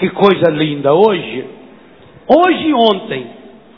Que 0.00 0.08
coisa 0.08 0.50
linda. 0.50 0.94
Hoje, 0.94 1.44
hoje 2.26 2.68
e 2.68 2.72
ontem, 2.72 3.26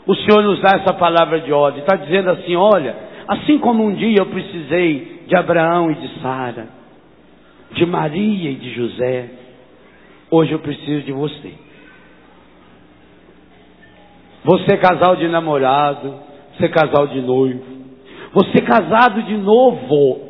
o 0.07 0.15
Senhor 0.15 0.41
nos 0.41 0.61
dá 0.61 0.77
essa 0.79 0.93
palavra 0.93 1.41
de 1.41 1.51
ordem. 1.51 1.81
Está 1.81 1.97
dizendo 1.97 2.29
assim: 2.29 2.55
olha, 2.55 2.95
assim 3.27 3.59
como 3.59 3.83
um 3.83 3.93
dia 3.93 4.19
eu 4.19 4.25
precisei 4.27 5.23
de 5.27 5.35
Abraão 5.35 5.91
e 5.91 5.95
de 5.95 6.21
Sara, 6.21 6.67
de 7.73 7.85
Maria 7.85 8.51
e 8.51 8.55
de 8.55 8.73
José, 8.73 9.29
hoje 10.31 10.53
eu 10.53 10.59
preciso 10.59 11.01
de 11.01 11.11
você. 11.11 11.53
Você 14.45 14.77
casal 14.77 15.17
de 15.17 15.27
namorado, 15.27 16.15
você 16.55 16.69
casal 16.69 17.07
de 17.07 17.19
noivo, 17.19 17.65
você 18.33 18.61
casado 18.61 19.23
de 19.23 19.35
novo, 19.35 20.21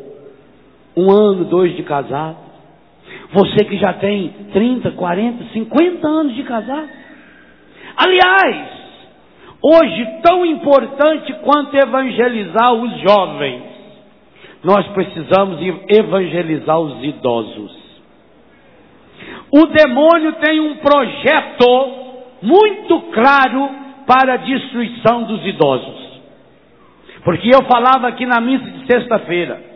um 0.98 1.12
ano, 1.12 1.46
dois 1.46 1.76
de 1.76 1.84
casado, 1.84 2.43
você 3.34 3.66
que 3.66 3.78
já 3.78 3.94
tem 3.94 4.30
30, 4.54 4.92
40, 4.92 5.46
50 5.52 6.08
anos 6.08 6.36
de 6.36 6.44
casado. 6.44 6.88
Aliás, 7.98 8.68
hoje 9.60 10.08
tão 10.24 10.46
importante 10.46 11.34
quanto 11.42 11.76
evangelizar 11.76 12.74
os 12.74 13.00
jovens, 13.02 13.64
nós 14.64 14.88
precisamos 14.90 15.60
evangelizar 15.90 16.80
os 16.80 17.04
idosos. 17.04 17.84
O 19.52 19.66
demônio 19.66 20.34
tem 20.34 20.60
um 20.60 20.76
projeto 20.78 21.92
muito 22.42 23.02
claro 23.14 23.70
para 24.06 24.34
a 24.34 24.38
destruição 24.38 25.24
dos 25.24 25.44
idosos. 25.46 26.04
Porque 27.24 27.50
eu 27.50 27.64
falava 27.66 28.08
aqui 28.08 28.26
na 28.26 28.40
missa 28.40 28.70
de 28.70 28.86
sexta-feira, 28.86 29.73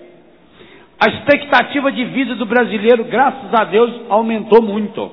a 1.00 1.10
expectativa 1.10 1.92
de 1.92 2.06
vida 2.06 2.36
do 2.36 2.46
brasileiro, 2.46 3.06
graças 3.06 3.54
a 3.54 3.64
Deus, 3.66 3.92
aumentou 4.10 4.62
muito. 4.62 5.12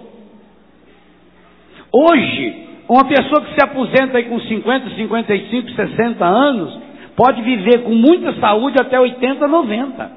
Hoje, 1.92 2.66
uma 2.88 3.04
pessoa 3.04 3.42
que 3.42 3.54
se 3.54 3.62
aposenta 3.62 4.18
aí 4.18 4.24
com 4.24 4.40
50, 4.40 4.90
55, 4.90 5.70
60 5.70 6.24
anos, 6.24 6.78
pode 7.16 7.42
viver 7.42 7.82
com 7.82 7.94
muita 7.94 8.32
saúde 8.40 8.76
até 8.80 8.98
80, 8.98 9.46
90. 9.46 10.10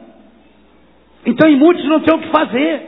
Então, 1.26 1.50
e 1.50 1.56
muitos 1.56 1.86
não 1.86 2.00
têm 2.00 2.16
o 2.16 2.20
que 2.22 2.30
fazer. 2.30 2.82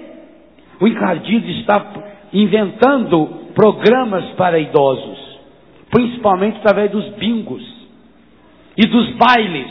O 0.80 0.88
encardido 0.88 1.48
está 1.52 1.86
inventando 2.34 3.28
programas 3.54 4.24
para 4.32 4.58
idosos 4.58 5.30
principalmente 5.92 6.58
através 6.58 6.92
dos 6.92 7.08
bingos 7.16 7.64
e 8.78 8.86
dos 8.88 9.12
bailes. 9.16 9.68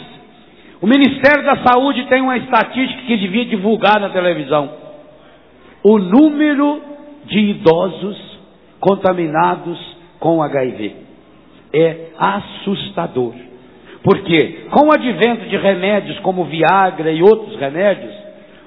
O 0.81 0.87
Ministério 0.87 1.45
da 1.45 1.57
Saúde 1.65 2.07
tem 2.07 2.23
uma 2.23 2.37
estatística 2.37 3.03
que 3.03 3.17
devia 3.17 3.45
divulgar 3.47 3.98
na 4.01 4.11
televisão. 4.11 4.71
O 5.83 5.98
número 5.98 6.81
de 7.27 7.39
idosos 7.39 8.39
contaminados 8.79 9.79
com 10.20 10.43
HIV 10.43 10.95
é 11.73 12.11
assustador. 12.17 13.35
Porque, 14.03 14.67
com 14.70 14.87
o 14.87 14.93
advento 14.93 15.47
de 15.48 15.57
remédios 15.57 16.19
como 16.20 16.45
Viagra 16.45 17.11
e 17.11 17.23
outros 17.23 17.59
remédios, 17.59 18.15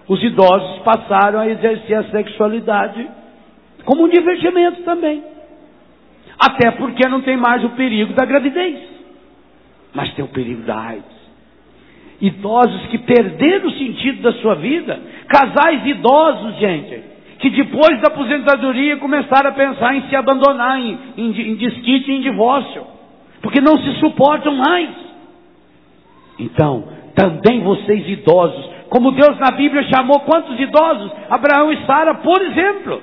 os 0.08 0.22
idosos 0.22 0.80
passaram 0.80 1.40
a 1.40 1.48
exercer 1.48 1.98
a 1.98 2.03
sexualidade 2.12 3.09
como 3.86 4.03
um 4.03 4.09
divertimento 4.09 4.84
também. 4.84 5.23
Até 6.38 6.72
porque 6.72 7.08
não 7.08 7.22
tem 7.22 7.38
mais 7.38 7.64
o 7.64 7.70
perigo 7.70 8.14
da 8.14 8.25
gravidez, 8.25 8.80
mas 9.94 10.14
tem 10.14 10.25
o 10.25 10.28
perigo 10.28 10.64
da 10.64 10.78
AIDS. 10.78 11.20
Idosos 12.22 12.86
que 12.88 13.00
perderam 13.00 13.67
o 13.67 13.72
sentido 13.72 14.22
da 14.22 14.33
sua 14.33 14.55
vida, 14.55 15.00
casais 15.27 15.86
idosos, 15.86 16.55
gente, 16.58 17.03
que 17.39 17.50
depois 17.50 18.00
da 18.00 18.09
aposentadoria 18.09 18.97
começaram 18.97 19.50
a 19.50 19.53
pensar 19.53 19.95
em 19.95 20.08
se 20.08 20.16
abandonar, 20.16 20.80
em, 20.80 20.97
em, 21.17 21.31
em 21.31 21.55
desquite, 21.55 22.11
em 22.11 22.22
divórcio, 22.22 22.86
porque 23.41 23.59
não 23.59 23.78
se 23.80 24.00
suportam 24.00 24.55
mais. 24.55 24.89
Então, 26.38 26.88
também 27.16 27.62
vocês 27.62 28.07
idosos, 28.07 28.69
como 28.90 29.13
Deus 29.13 29.40
na 29.40 29.51
Bíblia 29.51 29.84
chamou 29.84 30.19
quantos 30.19 30.59
idosos? 30.59 31.12
Abraão 31.29 31.72
e 31.72 31.85
Sara, 31.85 32.16
por 32.16 32.41
exemplo. 32.41 33.01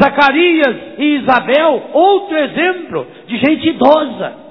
Zacarias 0.00 0.76
e 0.98 1.04
Isabel, 1.16 1.90
outro 1.92 2.36
exemplo 2.38 3.06
de 3.26 3.36
gente 3.36 3.68
idosa, 3.68 4.41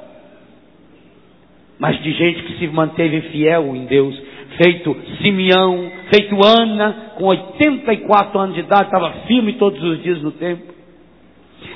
mas 1.81 1.99
de 2.03 2.11
gente 2.11 2.43
que 2.43 2.59
se 2.59 2.67
manteve 2.67 3.21
fiel 3.31 3.75
em 3.75 3.85
Deus, 3.85 4.15
feito 4.55 4.95
Simeão, 5.19 5.91
feito 6.13 6.37
Ana, 6.45 7.13
com 7.17 7.25
84 7.25 8.39
anos 8.39 8.53
de 8.53 8.61
idade, 8.61 8.83
estava 8.83 9.11
firme 9.25 9.53
todos 9.53 9.81
os 9.81 10.03
dias 10.03 10.21
no 10.21 10.31
templo. 10.33 10.75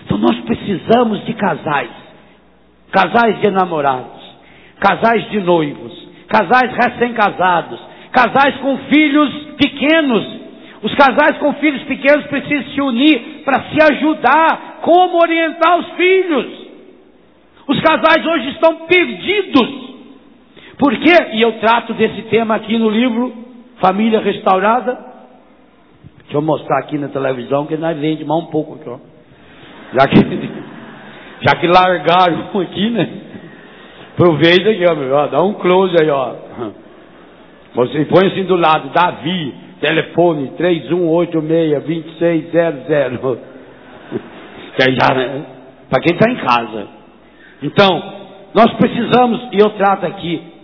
Então 0.05 0.19
nós 0.19 0.39
precisamos 0.41 1.25
de 1.25 1.33
casais, 1.33 1.89
casais 2.91 3.41
de 3.41 3.49
namorados, 3.49 4.21
casais 4.79 5.27
de 5.31 5.39
noivos, 5.39 6.07
casais 6.27 6.71
recém-casados, 6.71 7.79
casais 8.11 8.57
com 8.57 8.77
filhos 8.77 9.33
pequenos, 9.57 10.23
os 10.83 10.93
casais 10.93 11.39
com 11.39 11.51
filhos 11.53 11.81
pequenos 11.85 12.27
precisam 12.27 12.73
se 12.75 12.81
unir 12.81 13.41
para 13.43 13.63
se 13.71 13.91
ajudar. 13.91 14.81
Como 14.83 15.17
orientar 15.17 15.79
os 15.79 15.89
filhos? 15.93 16.65
Os 17.67 17.81
casais 17.81 18.23
hoje 18.23 18.49
estão 18.49 18.85
perdidos. 18.85 19.84
Por 20.77 20.93
quê? 20.97 21.15
E 21.33 21.41
eu 21.41 21.53
trato 21.59 21.93
desse 21.93 22.23
tema 22.23 22.55
aqui 22.55 22.77
no 22.77 22.89
livro 22.89 23.33
Família 23.79 24.19
Restaurada. 24.19 24.97
Deixa 26.23 26.37
eu 26.37 26.41
mostrar 26.41 26.79
aqui 26.79 26.97
na 26.97 27.07
televisão 27.07 27.65
que 27.65 27.77
nós 27.77 27.97
vende 27.97 28.25
mais 28.25 28.43
um 28.43 28.47
pouco 28.47 28.75
aqui, 28.75 28.89
ó. 28.89 28.97
Já 29.93 30.05
que, 30.07 30.17
já 31.47 31.55
que 31.59 31.67
largaram 31.67 32.49
aqui, 32.61 32.89
né? 32.89 33.07
Aproveita 34.13 34.69
aqui, 34.69 34.83
ó, 35.11 35.27
dá 35.27 35.43
um 35.43 35.53
close 35.55 35.93
aí, 36.01 36.09
ó. 36.09 36.33
Você 37.75 38.05
põe 38.05 38.27
assim 38.27 38.45
do 38.45 38.55
lado, 38.55 38.87
Davi, 38.89 39.53
Telefone 39.81 40.53
3186-2600. 40.57 43.37
Que 44.75 44.89
aí 44.89 44.97
já, 44.99 45.13
né? 45.15 45.45
Para 45.89 46.01
quem 46.01 46.17
está 46.17 46.29
em 46.29 46.35
casa. 46.35 46.87
Então, 47.63 48.13
nós 48.53 48.73
precisamos, 48.73 49.47
e 49.53 49.57
eu 49.57 49.69
trato 49.71 50.05
aqui, 50.05 50.54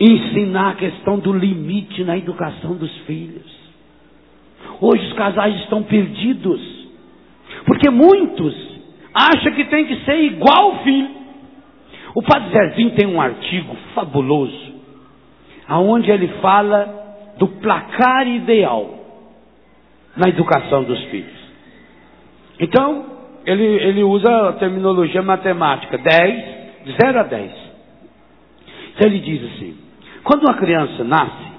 ensinar 0.00 0.70
a 0.70 0.74
questão 0.74 1.18
do 1.18 1.32
limite 1.32 2.02
na 2.04 2.16
educação 2.16 2.74
dos 2.74 2.94
filhos. 3.00 3.54
Hoje 4.80 5.06
os 5.06 5.12
casais 5.14 5.54
estão 5.60 5.82
perdidos. 5.82 6.60
Porque 7.64 7.88
muitos 7.90 8.54
acham 9.14 9.52
que 9.52 9.64
tem 9.64 9.86
que 9.86 10.04
ser 10.04 10.16
igual 10.24 10.72
o 10.72 10.78
filho. 10.82 11.10
O 12.14 12.22
Padre 12.22 12.50
Zezinho 12.50 12.90
tem 12.92 13.06
um 13.06 13.20
artigo 13.20 13.76
fabuloso, 13.94 14.74
aonde 15.66 16.10
ele 16.10 16.28
fala 16.40 17.34
do 17.38 17.48
placar 17.48 18.26
ideal 18.28 18.94
na 20.16 20.28
educação 20.28 20.84
dos 20.84 21.02
filhos. 21.04 21.44
Então, 22.60 23.04
ele, 23.44 23.64
ele 23.64 24.02
usa 24.04 24.48
a 24.48 24.52
terminologia 24.54 25.22
matemática, 25.22 25.98
10, 25.98 26.84
de 26.84 26.96
0 27.02 27.18
a 27.18 27.22
10. 27.24 27.52
Então 28.94 29.08
ele 29.08 29.18
diz 29.18 29.42
assim, 29.52 29.76
quando 30.24 30.42
uma 30.44 30.54
criança 30.54 31.04
nasce, 31.04 31.52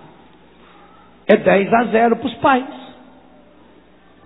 é 1.28 1.38
10 1.38 1.74
a 1.74 1.84
0 1.86 2.16
para 2.18 2.28
os 2.28 2.34
pais. 2.36 2.66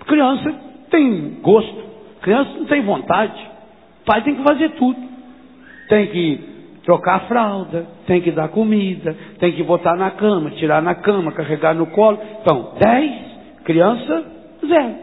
Criança 0.07 0.55
tem 0.89 1.39
gosto, 1.41 1.83
criança 2.21 2.51
não 2.57 2.65
tem 2.65 2.81
vontade, 2.81 3.39
o 4.01 4.05
pai 4.05 4.23
tem 4.23 4.35
que 4.35 4.43
fazer 4.43 4.69
tudo. 4.71 5.09
Tem 5.87 6.07
que 6.07 6.49
trocar 6.83 7.15
a 7.15 7.19
fralda, 7.21 7.87
tem 8.05 8.21
que 8.21 8.31
dar 8.31 8.47
comida, 8.49 9.15
tem 9.39 9.51
que 9.51 9.63
botar 9.63 9.95
na 9.95 10.11
cama, 10.11 10.51
tirar 10.51 10.81
na 10.81 10.95
cama, 10.95 11.31
carregar 11.31 11.73
no 11.73 11.87
colo. 11.87 12.19
Então, 12.41 12.73
10, 12.79 13.11
criança, 13.63 14.23
zero. 14.65 14.95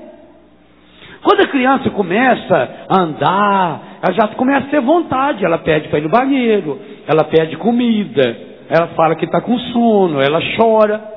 Quando 1.22 1.40
a 1.40 1.48
criança 1.48 1.90
começa 1.90 2.86
a 2.88 3.00
andar, 3.00 3.82
ela 4.00 4.14
já 4.14 4.28
começa 4.28 4.66
a 4.66 4.70
ter 4.70 4.80
vontade, 4.80 5.44
ela 5.44 5.58
pede 5.58 5.88
para 5.88 5.98
ir 5.98 6.02
no 6.02 6.08
banheiro, 6.08 6.80
ela 7.06 7.24
pede 7.24 7.56
comida, 7.56 8.55
ela 8.68 8.88
fala 8.88 9.16
que 9.16 9.24
está 9.24 9.40
com 9.40 9.58
sono, 9.58 10.20
ela 10.20 10.40
chora. 10.56 11.14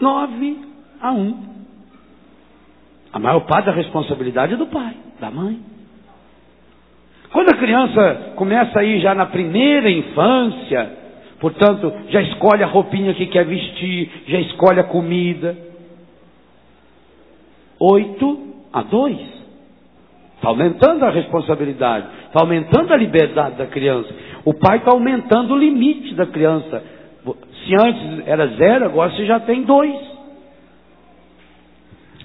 9 0.00 0.58
a 1.00 1.12
1. 1.12 1.56
A 3.12 3.18
maior 3.18 3.40
parte 3.40 3.66
da 3.66 3.72
responsabilidade 3.72 4.54
é 4.54 4.56
do 4.56 4.66
pai, 4.66 4.94
da 5.18 5.30
mãe. 5.30 5.58
Quando 7.32 7.50
a 7.50 7.56
criança 7.56 8.32
começa 8.36 8.80
a 8.80 8.84
ir 8.84 9.00
já 9.00 9.14
na 9.14 9.26
primeira 9.26 9.90
infância, 9.90 10.90
portanto, 11.40 11.92
já 12.08 12.20
escolhe 12.22 12.62
a 12.62 12.66
roupinha 12.66 13.14
que 13.14 13.26
quer 13.26 13.44
vestir, 13.44 14.10
já 14.26 14.38
escolhe 14.40 14.80
a 14.80 14.84
comida. 14.84 15.56
Oito 17.78 18.54
a 18.72 18.82
dois. 18.82 19.18
Está 20.36 20.48
aumentando 20.48 21.04
a 21.04 21.10
responsabilidade, 21.10 22.06
está 22.26 22.40
aumentando 22.40 22.92
a 22.92 22.96
liberdade 22.96 23.56
da 23.56 23.66
criança. 23.66 24.14
O 24.46 24.54
pai 24.54 24.78
está 24.78 24.92
aumentando 24.92 25.54
o 25.54 25.58
limite 25.58 26.14
da 26.14 26.24
criança. 26.24 26.80
Se 27.24 27.74
antes 27.74 28.28
era 28.28 28.46
zero, 28.46 28.84
agora 28.84 29.10
você 29.10 29.26
já 29.26 29.40
tem 29.40 29.64
dois. 29.64 29.92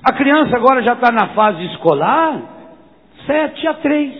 A 0.04 0.14
criança 0.14 0.56
agora 0.56 0.84
já 0.84 0.94
está 0.94 1.12
na 1.12 1.30
fase 1.30 1.66
escolar, 1.66 2.44
sete 3.26 3.68
a 3.68 3.74
três. 3.74 4.14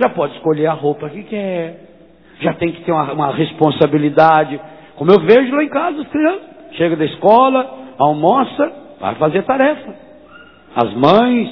Já 0.00 0.08
pode 0.08 0.34
escolher 0.34 0.66
a 0.66 0.72
roupa 0.72 1.08
que 1.08 1.22
quer. 1.22 1.78
Já 2.40 2.54
tem 2.54 2.72
que 2.72 2.82
ter 2.82 2.90
uma, 2.90 3.12
uma 3.12 3.32
responsabilidade. 3.34 4.60
Como 4.96 5.12
eu 5.12 5.20
vejo 5.20 5.54
lá 5.54 5.62
em 5.62 5.68
casa, 5.68 6.02
as 6.02 6.08
crianças. 6.08 6.50
Chega 6.72 6.96
da 6.96 7.04
escola, 7.04 7.72
almoça, 7.98 8.72
vai 8.98 9.14
fazer 9.14 9.44
tarefa. 9.44 9.94
As 10.74 10.92
mães, 10.94 11.50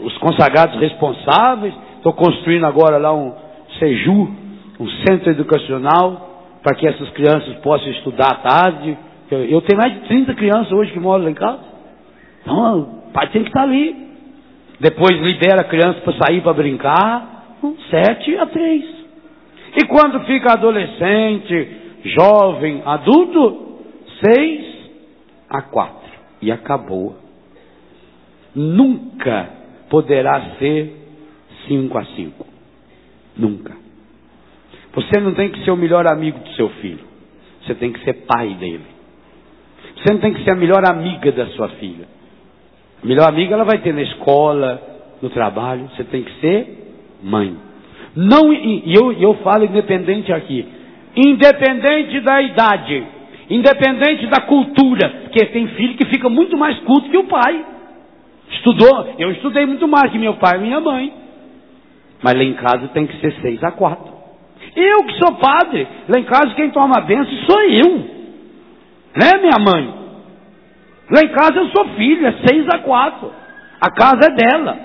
os 0.00 0.18
consagrados 0.18 0.78
responsáveis. 0.78 1.74
Estou 1.96 2.12
construindo 2.12 2.66
agora 2.66 2.98
lá 2.98 3.14
um 3.14 3.34
SEJU, 3.78 4.45
um 4.78 4.88
centro 5.06 5.30
educacional, 5.30 6.58
para 6.62 6.74
que 6.76 6.86
essas 6.86 7.08
crianças 7.10 7.54
possam 7.58 7.88
estudar 7.90 8.32
à 8.32 8.34
tarde. 8.36 8.98
Eu 9.30 9.60
tenho 9.62 9.80
mais 9.80 9.94
de 9.94 10.00
30 10.00 10.34
crianças 10.34 10.72
hoje 10.72 10.92
que 10.92 11.00
moram 11.00 11.24
lá 11.24 11.30
em 11.30 11.34
casa. 11.34 11.62
Então, 12.42 12.80
o 13.08 13.12
pai 13.12 13.28
tem 13.30 13.42
que 13.42 13.48
estar 13.48 13.62
ali. 13.62 14.06
Depois 14.80 15.18
libera 15.20 15.62
a 15.62 15.64
criança 15.64 16.00
para 16.00 16.12
sair 16.26 16.42
para 16.42 16.52
brincar. 16.52 17.34
Sete 17.90 18.36
a 18.36 18.46
três. 18.46 18.84
E 19.76 19.86
quando 19.86 20.24
fica 20.26 20.52
adolescente, 20.52 21.68
jovem, 22.04 22.82
adulto, 22.84 23.80
seis 24.24 24.90
a 25.48 25.62
quatro. 25.62 26.10
E 26.42 26.52
acabou. 26.52 27.16
Nunca 28.54 29.50
poderá 29.90 30.56
ser 30.58 30.94
cinco 31.66 31.98
a 31.98 32.04
cinco. 32.04 32.46
Nunca. 33.36 33.85
Você 34.96 35.20
não 35.20 35.34
tem 35.34 35.50
que 35.50 35.62
ser 35.62 35.70
o 35.70 35.76
melhor 35.76 36.10
amigo 36.10 36.38
do 36.38 36.50
seu 36.52 36.70
filho. 36.70 37.04
Você 37.62 37.74
tem 37.74 37.92
que 37.92 38.02
ser 38.02 38.14
pai 38.26 38.54
dele. 38.54 38.86
Você 39.96 40.14
não 40.14 40.20
tem 40.20 40.32
que 40.32 40.42
ser 40.42 40.52
a 40.52 40.56
melhor 40.56 40.82
amiga 40.88 41.30
da 41.32 41.46
sua 41.48 41.68
filha. 41.68 42.06
A 43.02 43.06
melhor 43.06 43.28
amiga 43.28 43.54
ela 43.54 43.64
vai 43.64 43.78
ter 43.78 43.92
na 43.92 44.00
escola, 44.00 44.80
no 45.20 45.28
trabalho. 45.28 45.90
Você 45.94 46.04
tem 46.04 46.22
que 46.22 46.32
ser 46.40 46.94
mãe. 47.22 47.54
Não, 48.16 48.50
e 48.50 48.94
eu, 48.94 49.12
eu 49.12 49.34
falo 49.44 49.64
independente 49.64 50.32
aqui. 50.32 50.66
Independente 51.14 52.20
da 52.20 52.40
idade. 52.40 53.06
Independente 53.50 54.26
da 54.28 54.40
cultura. 54.46 55.10
Porque 55.24 55.44
tem 55.46 55.68
filho 55.68 55.98
que 55.98 56.06
fica 56.06 56.30
muito 56.30 56.56
mais 56.56 56.78
culto 56.80 57.10
que 57.10 57.18
o 57.18 57.24
pai. 57.24 57.66
Estudou. 58.50 59.14
Eu 59.18 59.30
estudei 59.32 59.66
muito 59.66 59.86
mais 59.86 60.10
que 60.10 60.18
meu 60.18 60.34
pai 60.34 60.56
e 60.56 60.62
minha 60.62 60.80
mãe. 60.80 61.12
Mas 62.22 62.34
lá 62.34 62.42
em 62.42 62.54
casa 62.54 62.88
tem 62.88 63.06
que 63.06 63.20
ser 63.20 63.34
seis 63.42 63.62
a 63.62 63.70
quatro. 63.72 64.15
Eu 64.74 65.04
que 65.04 65.18
sou 65.18 65.34
padre, 65.36 65.86
lá 66.08 66.18
em 66.18 66.24
casa 66.24 66.54
quem 66.54 66.70
toma 66.70 67.00
benção 67.00 67.32
sou 67.48 67.62
eu. 67.62 68.16
Né, 69.16 69.38
minha 69.40 69.58
mãe? 69.58 69.94
Lá 71.10 71.20
em 71.22 71.28
casa 71.28 71.58
eu 71.58 71.68
sou 71.68 71.86
filho, 71.94 72.26
é 72.26 72.32
seis 72.46 72.66
a 72.68 72.78
quatro. 72.78 73.32
A 73.80 73.90
casa 73.90 74.30
é 74.30 74.34
dela. 74.34 74.76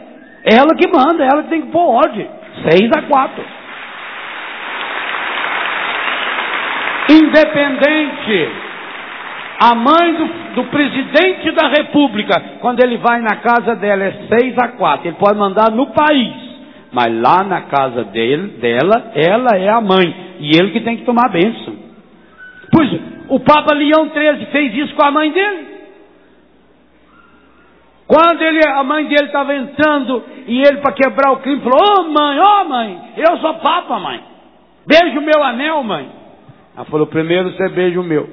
Ela 0.43 0.75
que 0.75 0.87
manda, 0.87 1.23
ela 1.23 1.43
que 1.43 1.49
tem 1.49 1.61
que 1.61 1.71
pôr 1.71 1.87
ordem. 1.87 2.27
Seis 2.69 2.89
a 2.95 3.01
quatro. 3.03 3.43
Independente. 7.09 8.49
A 9.59 9.75
mãe 9.75 10.13
do, 10.15 10.25
do, 10.55 10.63
presidente 10.65 11.51
da 11.51 11.67
república, 11.67 12.41
quando 12.61 12.81
ele 12.81 12.97
vai 12.97 13.21
na 13.21 13.35
casa 13.37 13.75
dela, 13.75 14.03
é 14.03 14.11
seis 14.27 14.57
a 14.57 14.69
quatro. 14.69 15.07
Ele 15.07 15.17
pode 15.17 15.37
mandar 15.37 15.69
no 15.71 15.87
país. 15.87 16.50
Mas 16.91 17.21
lá 17.21 17.43
na 17.43 17.61
casa 17.61 18.03
dele, 18.05 18.57
dela, 18.59 19.11
ela 19.15 19.57
é 19.57 19.69
a 19.69 19.79
mãe. 19.79 20.35
E 20.39 20.57
ele 20.57 20.71
que 20.71 20.81
tem 20.81 20.97
que 20.97 21.05
tomar 21.05 21.27
a 21.27 21.31
bênção. 21.31 21.75
Pois 22.71 22.89
o 23.29 23.39
Papa 23.39 23.73
Leão 23.73 24.09
XIII 24.09 24.45
fez 24.47 24.75
isso 24.75 24.95
com 24.95 25.05
a 25.05 25.11
mãe 25.11 25.31
dele. 25.31 25.71
Quando 28.07 28.41
ele, 28.41 28.59
a 28.67 28.83
mãe 28.83 29.05
dele 29.05 29.27
estava 29.27 29.55
entrando 29.55 30.23
e 30.45 30.59
ele, 30.59 30.79
para 30.79 30.91
quebrar 30.91 31.31
o 31.31 31.37
crime, 31.37 31.61
falou: 31.61 31.79
Ô 31.79 32.01
oh, 32.01 32.03
mãe, 32.09 32.39
ô 32.39 32.43
oh, 32.43 32.65
mãe, 32.65 33.01
eu 33.15 33.37
sou 33.37 33.53
Papa, 33.55 33.97
mãe. 33.99 34.21
Beija 34.85 35.17
o 35.17 35.23
meu 35.23 35.41
anel, 35.41 35.81
mãe. 35.83 36.09
Ela 36.75 36.85
falou: 36.85 37.07
primeiro 37.07 37.51
você 37.51 37.69
beija 37.69 37.99
o 37.99 38.03
meu. 38.03 38.27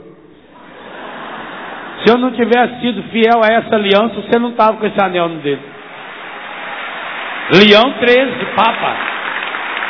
Se 2.03 2.13
eu 2.13 2.19
não 2.19 2.33
tivesse 2.33 2.81
sido 2.81 3.03
fiel 3.05 3.41
a 3.43 3.53
essa 3.53 3.75
aliança, 3.75 4.15
você 4.15 4.39
não 4.39 4.51
estava 4.51 4.77
com 4.79 4.87
esse 4.87 5.01
anel 5.01 5.29
no 5.29 5.41
dedo. 5.41 5.63
Leão 7.51 7.93
13, 7.99 8.45
Papa. 8.55 8.97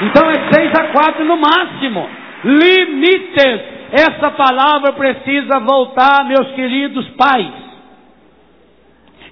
Então 0.02 0.31
é 0.31 0.52
6 0.52 0.72
a 0.78 0.93
4 0.93 1.25
no 1.25 1.37
máximo. 1.37 2.08
Limites. 2.44 3.78
Essa 3.90 4.31
palavra 4.31 4.93
precisa 4.93 5.58
voltar, 5.60 6.25
meus 6.25 6.52
queridos 6.52 7.08
pais. 7.10 7.69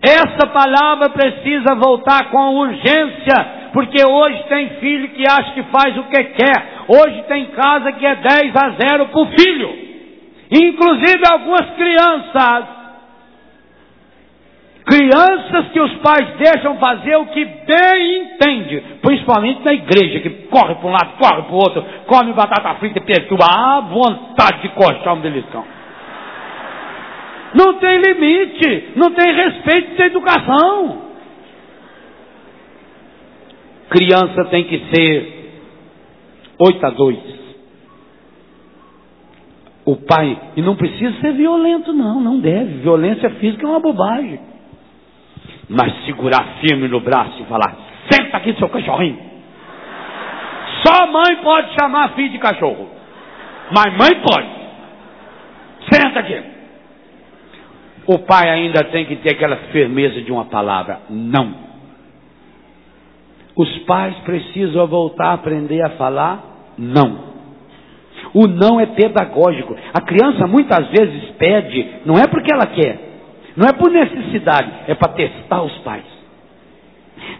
Essa 0.02 0.46
palavra 0.48 1.10
precisa 1.10 1.74
voltar 1.74 2.30
com 2.30 2.56
urgência, 2.56 3.70
porque 3.72 4.04
hoje 4.04 4.42
tem 4.48 4.70
filho 4.80 5.08
que 5.10 5.24
acha 5.24 5.52
que 5.52 5.62
faz 5.64 5.96
o 5.96 6.04
que 6.04 6.24
quer. 6.24 6.68
Hoje 6.88 7.22
tem 7.28 7.46
casa 7.46 7.92
que 7.92 8.06
é 8.06 8.14
10 8.14 8.56
a 8.56 8.70
0 8.70 9.06
para 9.06 9.20
o 9.20 9.26
filho. 9.26 9.86
Inclusive 10.50 11.22
algumas 11.30 11.70
crianças 11.70 12.75
Crianças 14.86 15.72
que 15.72 15.80
os 15.80 15.94
pais 15.96 16.36
deixam 16.38 16.76
fazer 16.76 17.16
o 17.16 17.26
que 17.26 17.44
bem 17.44 18.22
entende, 18.22 18.80
principalmente 19.02 19.64
na 19.64 19.72
igreja, 19.72 20.20
que 20.20 20.30
corre 20.46 20.76
para 20.76 20.86
um 20.86 20.92
lado, 20.92 21.18
corre 21.18 21.42
para 21.42 21.52
o 21.52 21.56
outro, 21.56 21.84
come 22.06 22.32
batata 22.32 22.76
frita 22.76 23.00
perturba, 23.00 23.46
ah, 23.50 23.80
vontade 23.80 24.62
de 24.62 24.68
coxar 24.68 25.14
um 25.14 25.20
beliscão. 25.20 25.64
Não 27.52 27.74
tem 27.80 27.98
limite, 27.98 28.92
não 28.94 29.10
tem 29.10 29.34
respeito 29.34 29.96
de 29.96 30.02
educação. 30.04 31.02
Criança 33.90 34.44
tem 34.50 34.64
que 34.64 34.78
ser 34.94 35.52
8 36.60 36.86
a 36.86 36.90
2. 36.90 37.18
O 39.84 39.96
pai, 39.96 40.38
e 40.56 40.62
não 40.62 40.76
precisa 40.76 41.20
ser 41.20 41.32
violento, 41.32 41.92
não, 41.92 42.20
não 42.20 42.38
deve. 42.38 42.82
Violência 42.82 43.30
física 43.30 43.66
é 43.66 43.68
uma 43.68 43.80
bobagem 43.80 44.54
mas 45.68 46.04
segurar 46.04 46.58
firme 46.60 46.88
no 46.88 47.00
braço 47.00 47.40
e 47.40 47.44
falar: 47.46 47.76
senta 48.10 48.36
aqui, 48.36 48.54
seu 48.58 48.68
cachorrinho. 48.68 49.18
Só 50.84 51.06
mãe 51.06 51.36
pode 51.42 51.74
chamar 51.74 52.10
filho 52.10 52.30
de 52.30 52.38
cachorro, 52.38 52.88
mas 53.74 53.92
mãe 53.96 54.20
pode. 54.22 54.48
Senta 55.92 56.20
aqui. 56.20 56.42
O 58.06 58.18
pai 58.20 58.48
ainda 58.48 58.84
tem 58.84 59.04
que 59.04 59.16
ter 59.16 59.30
aquela 59.30 59.56
firmeza 59.72 60.20
de 60.22 60.30
uma 60.30 60.44
palavra: 60.44 61.00
não. 61.10 61.66
Os 63.56 63.78
pais 63.80 64.14
precisam 64.18 64.86
voltar 64.86 65.28
a 65.28 65.34
aprender 65.34 65.82
a 65.82 65.90
falar 65.90 66.56
não. 66.78 67.36
O 68.34 68.46
não 68.46 68.78
é 68.78 68.86
pedagógico. 68.86 69.74
A 69.94 70.00
criança 70.02 70.46
muitas 70.46 70.86
vezes 70.88 71.30
pede, 71.38 71.86
não 72.04 72.16
é 72.16 72.26
porque 72.26 72.52
ela 72.52 72.66
quer, 72.66 73.05
não 73.56 73.66
é 73.66 73.72
por 73.72 73.90
necessidade, 73.90 74.70
é 74.86 74.94
para 74.94 75.12
testar 75.12 75.62
os 75.62 75.76
pais. 75.78 76.04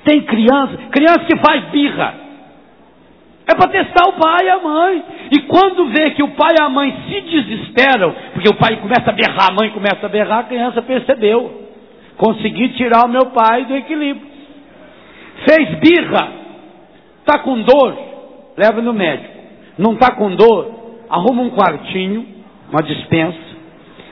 Tem 0.05 0.23
criança, 0.23 0.77
criança 0.91 1.25
que 1.27 1.37
faz 1.37 1.65
birra. 1.67 2.15
É 3.49 3.55
para 3.55 3.71
testar 3.71 4.09
o 4.09 4.15
pai 4.15 4.47
e 4.47 4.51
a 4.51 4.59
mãe. 4.59 5.05
E 5.31 5.41
quando 5.43 5.87
vê 5.87 6.11
que 6.11 6.23
o 6.23 6.31
pai 6.31 6.55
e 6.59 6.63
a 6.63 6.69
mãe 6.69 6.97
se 7.07 7.21
desesperam, 7.21 8.15
porque 8.33 8.49
o 8.49 8.55
pai 8.55 8.77
começa 8.77 9.11
a 9.11 9.13
berrar, 9.13 9.51
a 9.51 9.55
mãe 9.55 9.71
começa 9.71 10.07
a 10.07 10.09
berrar, 10.09 10.41
a 10.41 10.45
criança 10.45 10.83
percebeu. 10.83 11.67
Consegui 12.17 12.71
tirar 12.71 13.05
o 13.05 13.09
meu 13.09 13.27
pai 13.27 13.67
do 13.67 13.77
equilíbrio. 13.77 14.27
Fez 15.49 15.79
birra, 15.79 16.29
está 17.21 17.39
com 17.41 17.61
dor, 17.61 17.95
leva 18.57 18.81
no 18.81 18.95
médico. 18.95 19.37
Não 19.79 19.93
está 19.93 20.13
com 20.13 20.35
dor, 20.35 20.73
arruma 21.11 21.43
um 21.43 21.51
quartinho, 21.51 22.27
uma 22.73 22.83
dispensa, 22.83 23.46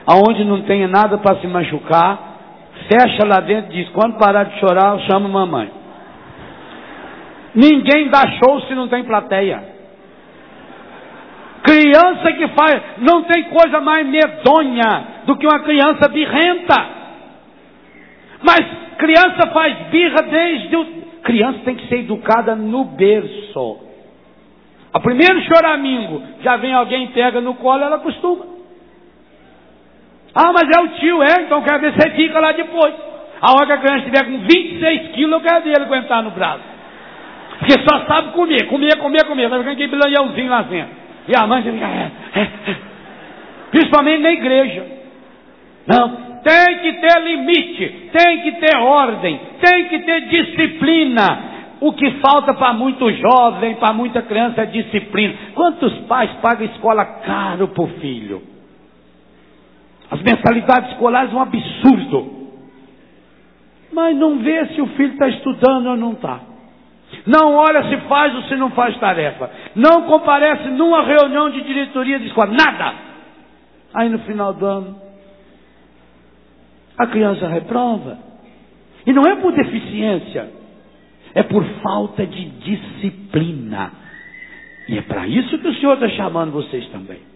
aonde 0.06 0.44
não 0.44 0.62
tenha 0.62 0.88
nada 0.88 1.18
para 1.18 1.40
se 1.40 1.46
machucar, 1.46 2.34
fecha 2.88 3.26
lá 3.26 3.40
dentro 3.40 3.72
e 3.72 3.82
diz: 3.82 3.88
quando 3.90 4.18
parar 4.18 4.44
de 4.44 4.58
chorar, 4.58 4.94
eu 4.94 5.00
chamo 5.10 5.28
mamãe. 5.28 5.70
Ninguém 7.54 8.08
dá 8.08 8.22
show 8.38 8.60
se 8.62 8.74
não 8.74 8.88
tem 8.88 9.04
plateia. 9.04 9.74
Criança 11.62 12.32
que 12.32 12.48
faz, 12.48 12.82
não 12.98 13.22
tem 13.22 13.44
coisa 13.44 13.80
mais 13.80 14.06
medonha 14.06 15.04
do 15.24 15.36
que 15.36 15.46
uma 15.46 15.60
criança 15.60 16.08
birrenta. 16.08 16.86
Mas 18.42 18.60
criança 18.98 19.50
faz 19.52 19.74
birra 19.90 20.22
desde 20.22 20.76
o. 20.76 21.04
Criança 21.22 21.60
tem 21.64 21.74
que 21.76 21.88
ser 21.88 22.00
educada 22.00 22.54
no 22.54 22.84
berço. 22.84 23.78
A 24.92 25.00
primeiro 25.00 25.40
choramingo, 25.42 26.22
já 26.42 26.56
vem 26.56 26.74
alguém, 26.74 27.08
pega 27.08 27.40
no 27.40 27.54
colo, 27.54 27.82
ela 27.82 27.98
costuma. 27.98 28.53
Ah, 30.34 30.52
mas 30.52 30.68
é 30.76 30.80
o 30.80 30.88
tio, 30.98 31.22
é? 31.22 31.42
Então 31.42 31.62
quero 31.62 31.80
ver 31.80 31.92
se 31.92 32.10
fica 32.10 32.40
lá 32.40 32.52
depois. 32.52 32.92
A 33.40 33.52
hora 33.52 33.66
que 33.66 33.72
a 33.72 33.78
criança 33.78 34.08
estiver 34.08 34.24
com 34.24 34.38
26 34.38 35.08
quilos, 35.12 35.32
eu 35.32 35.40
quero 35.40 35.62
ver 35.62 35.76
ele 35.76 35.84
aguentar 35.84 36.22
no 36.22 36.30
braço. 36.30 36.74
Porque 37.58 37.72
só 37.88 38.04
sabe 38.06 38.32
comer, 38.32 38.66
comer, 38.66 38.96
comer, 38.98 39.24
comer. 39.24 39.48
Vai 39.48 39.60
ficar 39.60 39.72
aquele 39.72 39.88
bilanhãozinho 39.88 40.50
lá 40.50 40.62
dentro. 40.62 40.94
E 41.28 41.36
a 41.36 41.46
mãe 41.46 41.62
fica, 41.62 41.86
é, 41.86 42.10
é, 42.34 42.40
é. 42.40 42.76
Principalmente 43.70 44.22
na 44.22 44.30
igreja. 44.30 44.86
Não, 45.86 46.08
tem 46.42 46.78
que 46.78 46.92
ter 46.94 47.20
limite, 47.22 48.10
tem 48.12 48.40
que 48.42 48.52
ter 48.52 48.76
ordem, 48.76 49.40
tem 49.60 49.88
que 49.88 49.98
ter 50.00 50.20
disciplina. 50.22 51.54
O 51.80 51.92
que 51.92 52.10
falta 52.12 52.54
para 52.54 52.72
muito 52.72 53.10
jovem, 53.12 53.74
para 53.74 53.92
muita 53.92 54.22
criança 54.22 54.62
é 54.62 54.66
disciplina. 54.66 55.34
Quantos 55.54 55.92
pais 56.06 56.30
pagam 56.40 56.66
escola 56.66 57.04
caro 57.04 57.68
para 57.68 57.84
o 57.84 57.88
filho? 58.00 58.53
Mensalidades 60.24 60.92
escolares 60.92 61.32
um 61.32 61.40
absurdo. 61.40 62.32
Mas 63.92 64.16
não 64.16 64.38
vê 64.38 64.66
se 64.68 64.80
o 64.80 64.86
filho 64.88 65.12
está 65.12 65.28
estudando 65.28 65.86
ou 65.86 65.96
não 65.96 66.12
está. 66.12 66.40
Não 67.26 67.54
olha 67.54 67.88
se 67.90 67.96
faz 68.08 68.34
ou 68.34 68.42
se 68.44 68.56
não 68.56 68.70
faz 68.70 68.96
tarefa. 68.98 69.50
Não 69.74 70.02
comparece 70.06 70.68
numa 70.70 71.02
reunião 71.02 71.50
de 71.50 71.60
diretoria 71.62 72.18
de 72.18 72.26
escola. 72.26 72.52
Nada. 72.52 72.94
Aí 73.92 74.08
no 74.08 74.18
final 74.20 74.54
do 74.54 74.64
ano, 74.64 74.96
a 76.96 77.06
criança 77.06 77.46
reprova. 77.46 78.18
E 79.06 79.12
não 79.12 79.22
é 79.26 79.36
por 79.36 79.52
deficiência, 79.52 80.50
é 81.34 81.42
por 81.42 81.62
falta 81.82 82.26
de 82.26 82.46
disciplina. 82.46 83.92
E 84.88 84.96
é 84.98 85.02
para 85.02 85.26
isso 85.28 85.58
que 85.58 85.68
o 85.68 85.74
Senhor 85.74 85.94
está 85.94 86.08
chamando 86.08 86.52
vocês 86.52 86.88
também. 86.88 87.33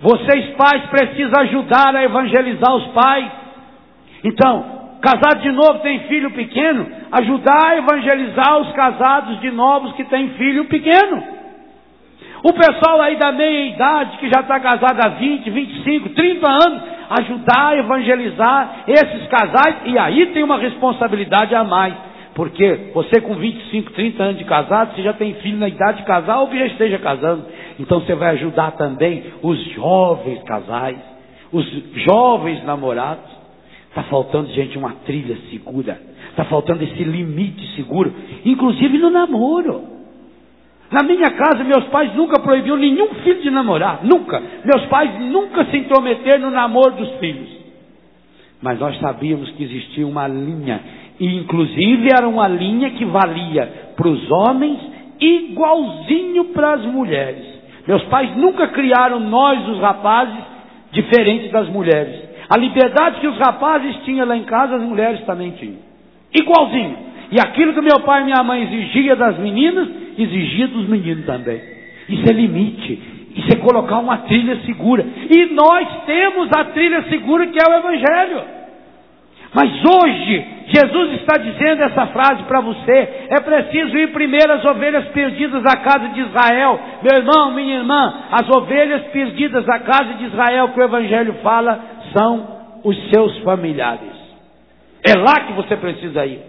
Vocês 0.00 0.54
pais 0.54 0.84
precisam 0.90 1.42
ajudar 1.42 1.94
a 1.94 2.04
evangelizar 2.04 2.74
os 2.74 2.86
pais. 2.88 3.30
Então, 4.22 4.78
casado 5.00 5.40
de 5.40 5.50
novo 5.50 5.80
tem 5.80 6.00
filho 6.00 6.30
pequeno, 6.30 6.86
ajudar 7.12 7.70
a 7.70 7.76
evangelizar 7.76 8.58
os 8.58 8.72
casados 8.72 9.40
de 9.40 9.50
novos 9.50 9.92
que 9.94 10.04
têm 10.04 10.30
filho 10.30 10.66
pequeno. 10.66 11.38
O 12.44 12.52
pessoal 12.52 13.00
aí 13.00 13.16
da 13.16 13.32
meia 13.32 13.74
idade, 13.74 14.18
que 14.18 14.28
já 14.28 14.40
está 14.40 14.60
casado 14.60 15.00
há 15.04 15.08
20, 15.08 15.50
25, 15.50 16.10
30 16.10 16.48
anos, 16.48 16.82
ajudar 17.20 17.68
a 17.70 17.76
evangelizar 17.76 18.84
esses 18.86 19.26
casais, 19.26 19.78
e 19.86 19.98
aí 19.98 20.26
tem 20.26 20.44
uma 20.44 20.58
responsabilidade 20.58 21.54
a 21.56 21.64
mais. 21.64 21.94
Porque 22.34 22.92
você 22.94 23.20
com 23.20 23.34
25, 23.34 23.92
30 23.92 24.22
anos 24.22 24.38
de 24.38 24.44
casado, 24.44 24.94
você 24.94 25.02
já 25.02 25.12
tem 25.12 25.34
filho 25.34 25.58
na 25.58 25.66
idade 25.66 25.98
de 25.98 26.04
casar 26.04 26.38
ou 26.38 26.54
já 26.54 26.66
esteja 26.66 26.96
casando. 26.98 27.44
Então 27.78 28.00
você 28.00 28.14
vai 28.14 28.30
ajudar 28.30 28.72
também 28.72 29.24
os 29.42 29.58
jovens 29.72 30.42
casais, 30.42 30.98
os 31.52 31.64
jovens 32.04 32.64
namorados. 32.64 33.38
Está 33.88 34.02
faltando, 34.04 34.48
gente, 34.52 34.76
uma 34.76 34.92
trilha 35.06 35.36
segura. 35.50 36.00
Está 36.30 36.44
faltando 36.44 36.82
esse 36.84 37.02
limite 37.04 37.66
seguro, 37.74 38.12
inclusive 38.44 38.98
no 38.98 39.10
namoro. 39.10 39.98
Na 40.90 41.02
minha 41.02 41.30
casa, 41.30 41.62
meus 41.64 41.84
pais 41.86 42.14
nunca 42.14 42.40
proibiram 42.40 42.76
nenhum 42.76 43.08
filho 43.22 43.42
de 43.42 43.50
namorar, 43.50 44.00
nunca. 44.04 44.42
Meus 44.64 44.86
pais 44.86 45.20
nunca 45.20 45.64
se 45.66 45.76
intrometeram 45.76 46.46
no 46.46 46.50
namoro 46.50 46.92
dos 46.92 47.10
filhos. 47.18 47.48
Mas 48.62 48.78
nós 48.78 48.98
sabíamos 48.98 49.50
que 49.50 49.62
existia 49.62 50.06
uma 50.06 50.26
linha, 50.26 50.80
e 51.20 51.36
inclusive 51.36 52.08
era 52.10 52.26
uma 52.26 52.48
linha 52.48 52.90
que 52.90 53.04
valia 53.04 53.92
para 53.96 54.08
os 54.08 54.30
homens 54.30 54.78
igualzinho 55.20 56.46
para 56.46 56.74
as 56.74 56.84
mulheres. 56.86 57.57
Meus 57.88 58.02
pais 58.04 58.36
nunca 58.36 58.68
criaram 58.68 59.18
nós, 59.18 59.66
os 59.66 59.80
rapazes, 59.80 60.44
diferentes 60.92 61.50
das 61.50 61.70
mulheres. 61.70 62.22
A 62.50 62.58
liberdade 62.58 63.18
que 63.18 63.26
os 63.26 63.38
rapazes 63.38 63.96
tinham 64.04 64.26
lá 64.26 64.36
em 64.36 64.44
casa, 64.44 64.76
as 64.76 64.82
mulheres 64.82 65.24
também 65.24 65.52
tinham. 65.52 65.78
Igualzinho. 66.34 66.98
E 67.32 67.40
aquilo 67.40 67.72
que 67.72 67.80
meu 67.80 68.00
pai 68.00 68.20
e 68.20 68.24
minha 68.26 68.42
mãe 68.42 68.62
exigia 68.62 69.16
das 69.16 69.38
meninas, 69.38 69.88
exigia 70.18 70.68
dos 70.68 70.86
meninos 70.86 71.24
também. 71.24 71.62
Isso 72.10 72.28
é 72.28 72.32
limite. 72.34 73.02
Isso 73.34 73.48
é 73.54 73.56
colocar 73.56 73.98
uma 74.00 74.18
trilha 74.18 74.60
segura. 74.66 75.06
E 75.30 75.46
nós 75.46 75.88
temos 76.04 76.50
a 76.54 76.64
trilha 76.66 77.04
segura 77.04 77.46
que 77.46 77.58
é 77.58 77.70
o 77.70 77.78
Evangelho. 77.78 78.57
Mas 79.54 79.70
hoje, 79.84 80.46
Jesus 80.66 81.12
está 81.14 81.38
dizendo 81.38 81.82
essa 81.82 82.06
frase 82.08 82.42
para 82.42 82.60
você: 82.60 83.26
é 83.30 83.40
preciso 83.40 83.96
ir 83.96 84.12
primeiro 84.12 84.52
às 84.52 84.64
ovelhas 84.64 85.06
perdidas 85.08 85.64
à 85.64 85.76
casa 85.78 86.08
de 86.08 86.20
Israel. 86.20 86.78
Meu 87.02 87.18
irmão, 87.18 87.52
minha 87.52 87.76
irmã, 87.76 88.14
as 88.30 88.48
ovelhas 88.50 89.02
perdidas 89.06 89.68
à 89.68 89.78
casa 89.78 90.14
de 90.14 90.24
Israel 90.26 90.68
que 90.68 90.80
o 90.80 90.84
Evangelho 90.84 91.34
fala 91.42 91.80
são 92.12 92.46
os 92.84 93.10
seus 93.10 93.38
familiares. 93.38 94.12
É 95.06 95.18
lá 95.18 95.40
que 95.46 95.52
você 95.54 95.76
precisa 95.76 96.26
ir. 96.26 96.40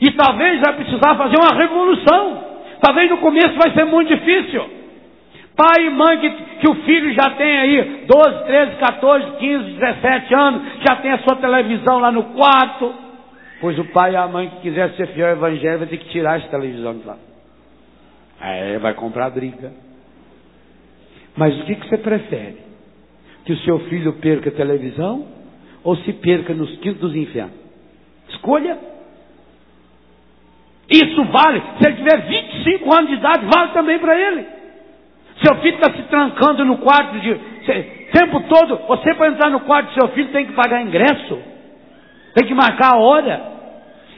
E 0.00 0.10
talvez 0.12 0.60
vai 0.60 0.74
precisar 0.74 1.14
fazer 1.14 1.36
uma 1.36 1.56
revolução. 1.56 2.44
Talvez 2.80 3.08
no 3.08 3.18
começo 3.18 3.54
vai 3.54 3.72
ser 3.72 3.84
muito 3.84 4.14
difícil. 4.14 4.83
Pai 5.56 5.86
e 5.86 5.90
mãe 5.90 6.18
que, 6.18 6.30
que 6.30 6.68
o 6.68 6.74
filho 6.84 7.12
já 7.14 7.30
tem 7.30 7.58
aí 7.58 8.06
12, 8.06 8.44
13, 8.44 8.76
14, 8.76 9.36
15, 9.38 9.70
17 9.78 10.34
anos, 10.34 10.62
já 10.86 10.96
tem 10.96 11.12
a 11.12 11.18
sua 11.18 11.36
televisão 11.36 11.98
lá 11.98 12.10
no 12.10 12.24
quarto. 12.34 12.92
Pois 13.60 13.78
o 13.78 13.84
pai 13.86 14.12
e 14.12 14.16
a 14.16 14.26
mãe 14.26 14.50
que 14.50 14.62
quiser 14.62 14.90
ser 14.94 15.06
fiel 15.08 15.28
ao 15.28 15.32
evangelho 15.34 15.78
vai 15.78 15.88
ter 15.88 15.98
que 15.98 16.08
tirar 16.08 16.38
essa 16.38 16.48
televisão 16.48 16.98
de 16.98 17.06
lá. 17.06 17.16
É, 18.40 18.78
vai 18.78 18.94
comprar 18.94 19.30
briga. 19.30 19.72
Mas 21.36 21.56
o 21.60 21.64
que, 21.64 21.76
que 21.76 21.88
você 21.88 21.98
prefere? 21.98 22.58
Que 23.44 23.52
o 23.52 23.58
seu 23.58 23.78
filho 23.88 24.12
perca 24.14 24.50
a 24.50 24.52
televisão 24.52 25.26
ou 25.84 25.96
se 25.98 26.12
perca 26.14 26.52
nos 26.52 26.76
quintos 26.78 27.00
dos 27.00 27.14
infernos? 27.14 27.54
Escolha. 28.28 28.76
Isso 30.90 31.24
vale. 31.24 31.62
Se 31.78 31.86
ele 31.86 31.96
tiver 31.96 32.20
25 32.26 32.94
anos 32.94 33.08
de 33.08 33.16
idade, 33.16 33.46
vale 33.46 33.72
também 33.72 33.98
para 34.00 34.18
ele. 34.18 34.63
Seu 35.42 35.56
filho 35.56 35.74
está 35.74 35.92
se 35.92 36.02
trancando 36.04 36.64
no 36.64 36.78
quarto 36.78 37.18
de. 37.18 37.34
tempo 38.12 38.40
todo, 38.42 38.76
você 38.86 39.14
para 39.14 39.28
entrar 39.28 39.50
no 39.50 39.60
quarto 39.60 39.88
do 39.88 40.00
seu 40.00 40.08
filho 40.10 40.28
tem 40.28 40.46
que 40.46 40.52
pagar 40.52 40.82
ingresso. 40.82 41.38
Tem 42.34 42.46
que 42.46 42.54
marcar 42.54 42.94
a 42.94 42.98
hora. 42.98 43.54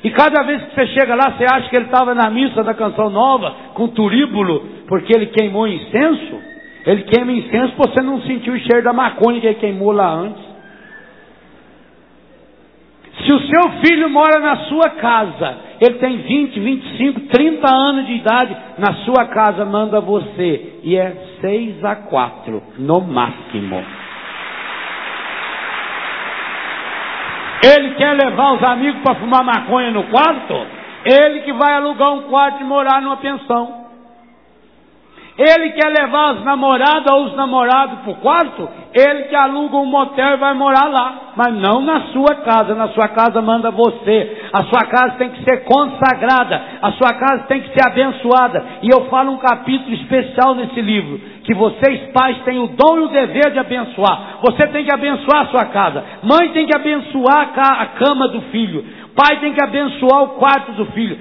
E 0.04 0.10
cada 0.10 0.42
vez 0.42 0.62
que 0.62 0.74
você 0.74 0.86
chega 0.88 1.14
lá, 1.14 1.32
você 1.32 1.44
acha 1.44 1.68
que 1.68 1.76
ele 1.76 1.86
estava 1.86 2.14
na 2.14 2.30
missa 2.30 2.62
da 2.62 2.74
canção 2.74 3.10
nova, 3.10 3.54
com 3.74 3.88
turíbulo, 3.88 4.60
porque 4.86 5.12
ele 5.14 5.26
queimou 5.26 5.66
incenso. 5.66 6.38
Ele 6.86 7.02
queima 7.02 7.32
incenso, 7.32 7.74
você 7.76 8.00
não 8.02 8.20
sentiu 8.22 8.52
o 8.52 8.58
cheiro 8.58 8.84
da 8.84 8.92
maconha 8.92 9.40
que 9.40 9.46
ele 9.46 9.56
queimou 9.56 9.90
lá 9.90 10.08
antes. 10.08 10.45
Se 13.26 13.32
o 13.32 13.40
seu 13.40 13.70
filho 13.84 14.08
mora 14.08 14.38
na 14.38 14.56
sua 14.68 14.88
casa, 14.90 15.58
ele 15.80 15.94
tem 15.94 16.16
20, 16.16 16.60
25, 16.60 17.20
30 17.22 17.68
anos 17.68 18.06
de 18.06 18.12
idade, 18.12 18.56
na 18.78 18.94
sua 19.04 19.26
casa 19.26 19.64
manda 19.64 20.00
você, 20.00 20.78
e 20.84 20.96
é 20.96 21.36
6 21.40 21.84
a 21.84 21.96
4, 21.96 22.62
no 22.78 23.00
máximo. 23.00 23.84
Ele 27.64 27.94
quer 27.94 28.12
levar 28.12 28.52
os 28.52 28.62
amigos 28.62 29.02
para 29.02 29.16
fumar 29.16 29.42
maconha 29.42 29.90
no 29.90 30.04
quarto? 30.04 30.54
Ele 31.04 31.40
que 31.40 31.52
vai 31.52 31.74
alugar 31.74 32.12
um 32.12 32.22
quarto 32.22 32.60
e 32.60 32.64
morar 32.64 33.02
numa 33.02 33.16
pensão. 33.16 33.86
Ele 35.36 35.70
quer 35.70 35.88
levar 35.88 36.30
as 36.30 36.44
namoradas 36.44 37.12
ou 37.12 37.24
os 37.24 37.36
namorados 37.36 37.98
para 38.00 38.10
o 38.10 38.16
quarto, 38.16 38.68
ele 38.96 39.24
que 39.24 39.36
aluga 39.36 39.76
um 39.76 39.84
motel 39.84 40.34
e 40.34 40.36
vai 40.36 40.54
morar 40.54 40.88
lá. 40.88 41.32
Mas 41.36 41.52
não 41.54 41.82
na 41.82 42.00
sua 42.12 42.36
casa, 42.36 42.74
na 42.74 42.88
sua 42.88 43.08
casa 43.08 43.42
manda 43.42 43.70
você. 43.70 44.48
A 44.52 44.64
sua 44.64 44.86
casa 44.86 45.16
tem 45.18 45.28
que 45.28 45.44
ser 45.44 45.64
consagrada, 45.64 46.62
a 46.80 46.92
sua 46.92 47.12
casa 47.12 47.44
tem 47.44 47.60
que 47.60 47.68
ser 47.74 47.86
abençoada. 47.86 48.64
E 48.82 48.88
eu 48.88 49.04
falo 49.10 49.32
um 49.32 49.36
capítulo 49.36 49.94
especial 49.94 50.54
nesse 50.54 50.80
livro, 50.80 51.20
que 51.44 51.52
vocês 51.52 52.10
pais 52.12 52.38
têm 52.44 52.58
o 52.58 52.68
dom 52.68 52.96
e 52.96 53.00
o 53.00 53.08
dever 53.08 53.52
de 53.52 53.58
abençoar. 53.58 54.38
Você 54.40 54.66
tem 54.68 54.84
que 54.84 54.94
abençoar 54.94 55.42
a 55.42 55.46
sua 55.48 55.66
casa. 55.66 56.02
Mãe 56.22 56.48
tem 56.50 56.66
que 56.66 56.74
abençoar 56.74 57.52
a 57.54 57.86
cama 57.86 58.28
do 58.28 58.40
filho. 58.52 58.82
Pai 59.14 59.40
tem 59.40 59.52
que 59.52 59.62
abençoar 59.62 60.22
o 60.22 60.28
quarto 60.38 60.72
do 60.72 60.86
filho. 60.86 61.18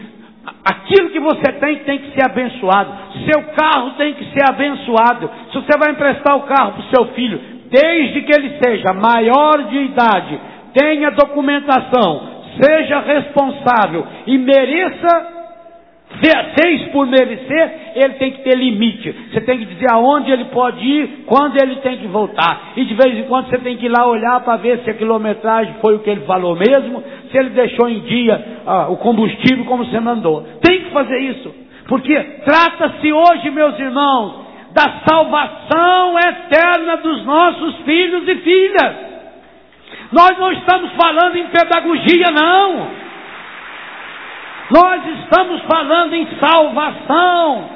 Aquilo 0.64 1.10
que 1.10 1.20
você 1.20 1.52
tem 1.60 1.80
tem 1.80 2.00
que 2.00 2.12
ser 2.12 2.26
abençoado. 2.30 2.92
Seu 3.30 3.44
carro 3.54 3.92
tem 3.98 4.14
que 4.14 4.26
ser 4.32 4.50
abençoado. 4.50 5.30
Se 5.52 5.60
você 5.60 5.78
vai 5.78 5.92
emprestar 5.92 6.38
o 6.38 6.44
carro 6.44 6.74
para 6.74 6.82
o 6.82 6.96
seu 6.96 7.06
filho, 7.14 7.55
desde 7.76 8.22
que 8.22 8.32
ele 8.34 8.58
seja 8.64 8.94
maior 8.94 9.64
de 9.70 9.78
idade, 9.78 10.40
tenha 10.74 11.12
documentação, 11.12 12.22
seja 12.62 13.02
responsável 13.02 14.08
e 14.26 14.38
mereça 14.38 15.36
fez 16.58 16.88
por 16.90 17.06
merecer, 17.08 17.94
ele 17.96 18.14
tem 18.14 18.32
que 18.32 18.42
ter 18.44 18.56
limite. 18.56 19.12
Você 19.32 19.42
tem 19.42 19.58
que 19.58 19.66
dizer 19.66 19.92
aonde 19.92 20.32
ele 20.32 20.46
pode 20.46 20.80
ir, 20.86 21.26
quando 21.26 21.62
ele 21.62 21.76
tem 21.78 21.98
que 21.98 22.08
voltar. 22.08 22.72
E 22.78 22.86
de 22.86 22.94
vez 22.94 23.18
em 23.18 23.24
quando 23.24 23.50
você 23.50 23.58
tem 23.58 23.76
que 23.76 23.88
ir 23.88 23.90
lá 23.90 24.08
olhar 24.08 24.40
para 24.42 24.56
ver 24.58 24.80
se 24.80 24.90
a 24.90 24.94
quilometragem 24.94 25.76
foi 25.82 25.96
o 25.96 26.00
que 26.00 26.10
ele 26.10 26.22
falou 26.22 26.56
mesmo, 26.56 27.04
se 27.30 27.38
ele 27.38 27.50
deixou 27.50 27.90
em 27.90 28.00
dia 28.02 28.46
ah, 28.66 28.88
o 28.90 28.98
combustível 28.98 29.66
como 29.66 29.86
você 29.86 30.00
mandou. 30.00 30.46
Tem 30.62 30.84
que 30.84 30.92
fazer 30.92 31.18
isso. 31.18 31.54
Porque 31.88 32.16
trata-se 32.46 33.12
hoje, 33.12 33.52
meus 33.52 33.78
irmãos, 33.78 34.45
da 34.76 35.02
salvação 35.08 36.20
eterna 36.20 36.98
dos 36.98 37.26
nossos 37.26 37.78
filhos 37.78 38.28
e 38.28 38.36
filhas. 38.36 38.96
Nós 40.12 40.38
não 40.38 40.52
estamos 40.52 40.92
falando 40.92 41.36
em 41.38 41.48
pedagogia, 41.48 42.28
não. 42.32 42.92
Nós 44.70 45.02
estamos 45.22 45.62
falando 45.62 46.14
em 46.14 46.28
salvação. 46.40 47.70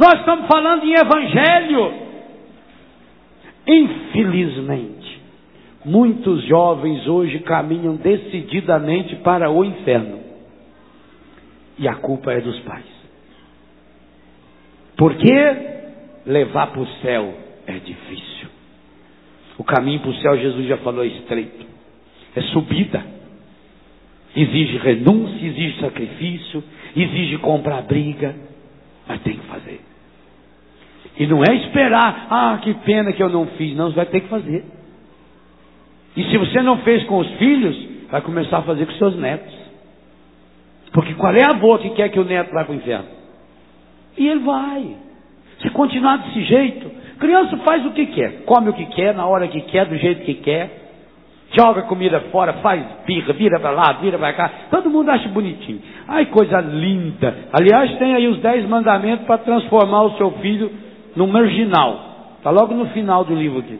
Nós 0.00 0.14
estamos 0.14 0.46
falando 0.48 0.84
em 0.84 0.94
evangelho. 0.94 1.94
Infelizmente, 3.66 5.00
Muitos 5.84 6.44
jovens 6.44 7.06
hoje 7.06 7.38
caminham 7.38 7.96
decididamente 7.96 9.16
para 9.16 9.50
o 9.50 9.64
inferno. 9.64 10.20
E 11.78 11.88
a 11.88 11.94
culpa 11.94 12.32
é 12.32 12.40
dos 12.40 12.58
pais. 12.60 12.84
Porque 14.96 15.79
levar 16.30 16.68
para 16.68 16.80
o 16.80 16.86
céu 17.02 17.34
é 17.66 17.72
difícil. 17.74 18.48
O 19.58 19.64
caminho 19.64 20.00
para 20.00 20.10
o 20.10 20.14
céu, 20.14 20.38
Jesus 20.38 20.66
já 20.66 20.78
falou, 20.78 21.04
é 21.04 21.08
estreito. 21.08 21.66
É 22.34 22.40
subida. 22.42 23.04
Exige 24.34 24.78
renúncia, 24.78 25.46
exige 25.46 25.80
sacrifício, 25.80 26.62
exige 26.96 27.36
comprar 27.38 27.82
briga. 27.82 28.34
Mas 29.06 29.20
tem 29.22 29.36
que 29.36 29.46
fazer. 29.46 29.80
E 31.18 31.26
não 31.26 31.42
é 31.42 31.54
esperar, 31.56 32.28
ah, 32.30 32.58
que 32.62 32.72
pena 32.74 33.12
que 33.12 33.22
eu 33.22 33.28
não 33.28 33.46
fiz. 33.48 33.76
Não, 33.76 33.88
você 33.90 33.96
vai 33.96 34.06
ter 34.06 34.20
que 34.20 34.28
fazer. 34.28 34.64
E 36.16 36.24
se 36.24 36.38
você 36.38 36.62
não 36.62 36.78
fez 36.78 37.04
com 37.04 37.18
os 37.18 37.30
filhos, 37.32 37.76
vai 38.10 38.20
começar 38.22 38.58
a 38.58 38.62
fazer 38.62 38.86
com 38.86 38.92
seus 38.92 39.16
netos. 39.16 39.54
Porque 40.92 41.14
qual 41.14 41.34
é 41.34 41.44
a 41.44 41.50
avô 41.50 41.78
que 41.78 41.90
quer 41.90 42.08
que 42.08 42.18
o 42.18 42.24
neto 42.24 42.52
vá 42.52 42.64
para 42.64 42.72
o 42.72 42.76
inferno? 42.76 43.08
E 44.16 44.26
ele 44.28 44.40
vai. 44.40 44.96
Se 45.60 45.68
continuar 45.70 46.18
desse 46.18 46.42
jeito, 46.44 46.90
criança 47.18 47.56
faz 47.58 47.84
o 47.84 47.90
que 47.90 48.06
quer, 48.06 48.44
come 48.44 48.70
o 48.70 48.72
que 48.72 48.86
quer, 48.86 49.14
na 49.14 49.26
hora 49.26 49.46
que 49.48 49.60
quer, 49.62 49.86
do 49.86 49.96
jeito 49.96 50.24
que 50.24 50.34
quer, 50.34 50.80
joga 51.52 51.82
comida 51.82 52.20
fora, 52.32 52.54
faz 52.54 52.82
birra, 53.06 53.32
vira 53.34 53.60
para 53.60 53.70
lá, 53.70 53.92
vira 54.00 54.18
para 54.18 54.32
cá, 54.32 54.50
todo 54.70 54.88
mundo 54.88 55.10
acha 55.10 55.28
bonitinho. 55.28 55.82
Ai, 56.08 56.26
coisa 56.26 56.60
linda. 56.60 57.34
Aliás, 57.52 57.94
tem 57.98 58.14
aí 58.14 58.26
os 58.26 58.38
dez 58.40 58.66
mandamentos 58.66 59.26
para 59.26 59.38
transformar 59.38 60.02
o 60.02 60.16
seu 60.16 60.30
filho 60.38 60.70
no 61.14 61.26
marginal. 61.26 62.34
Está 62.38 62.50
logo 62.50 62.72
no 62.74 62.86
final 62.86 63.24
do 63.24 63.34
livro 63.34 63.58
aqui. 63.58 63.78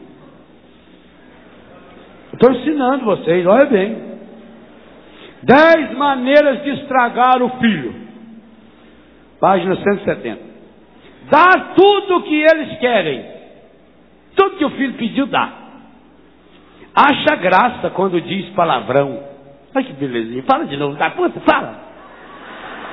Estou 2.35 2.53
ensinando 2.53 3.05
vocês, 3.05 3.47
olha 3.47 3.65
bem. 3.67 4.11
Dez 5.43 5.97
maneiras 5.97 6.63
de 6.63 6.71
estragar 6.71 7.43
o 7.43 7.49
filho. 7.59 7.95
Página 9.41 9.75
170. 9.77 10.50
Dar 11.31 11.75
tudo 11.75 12.17
o 12.17 12.23
que 12.23 12.35
eles 12.35 12.79
querem. 12.79 13.25
Tudo 14.35 14.57
que 14.57 14.65
o 14.65 14.71
filho 14.71 14.95
pediu, 14.95 15.27
dá. 15.27 15.49
Acha 16.95 17.37
graça 17.37 17.91
quando 17.91 18.21
diz 18.21 18.49
palavrão. 18.51 19.23
Ai 19.75 19.85
que 19.85 19.93
belezinha. 19.93 20.43
Fala 20.43 20.67
de 20.67 20.77
novo. 20.77 20.97
Dá 20.97 21.11
puta, 21.11 21.41
fala. 21.41 21.79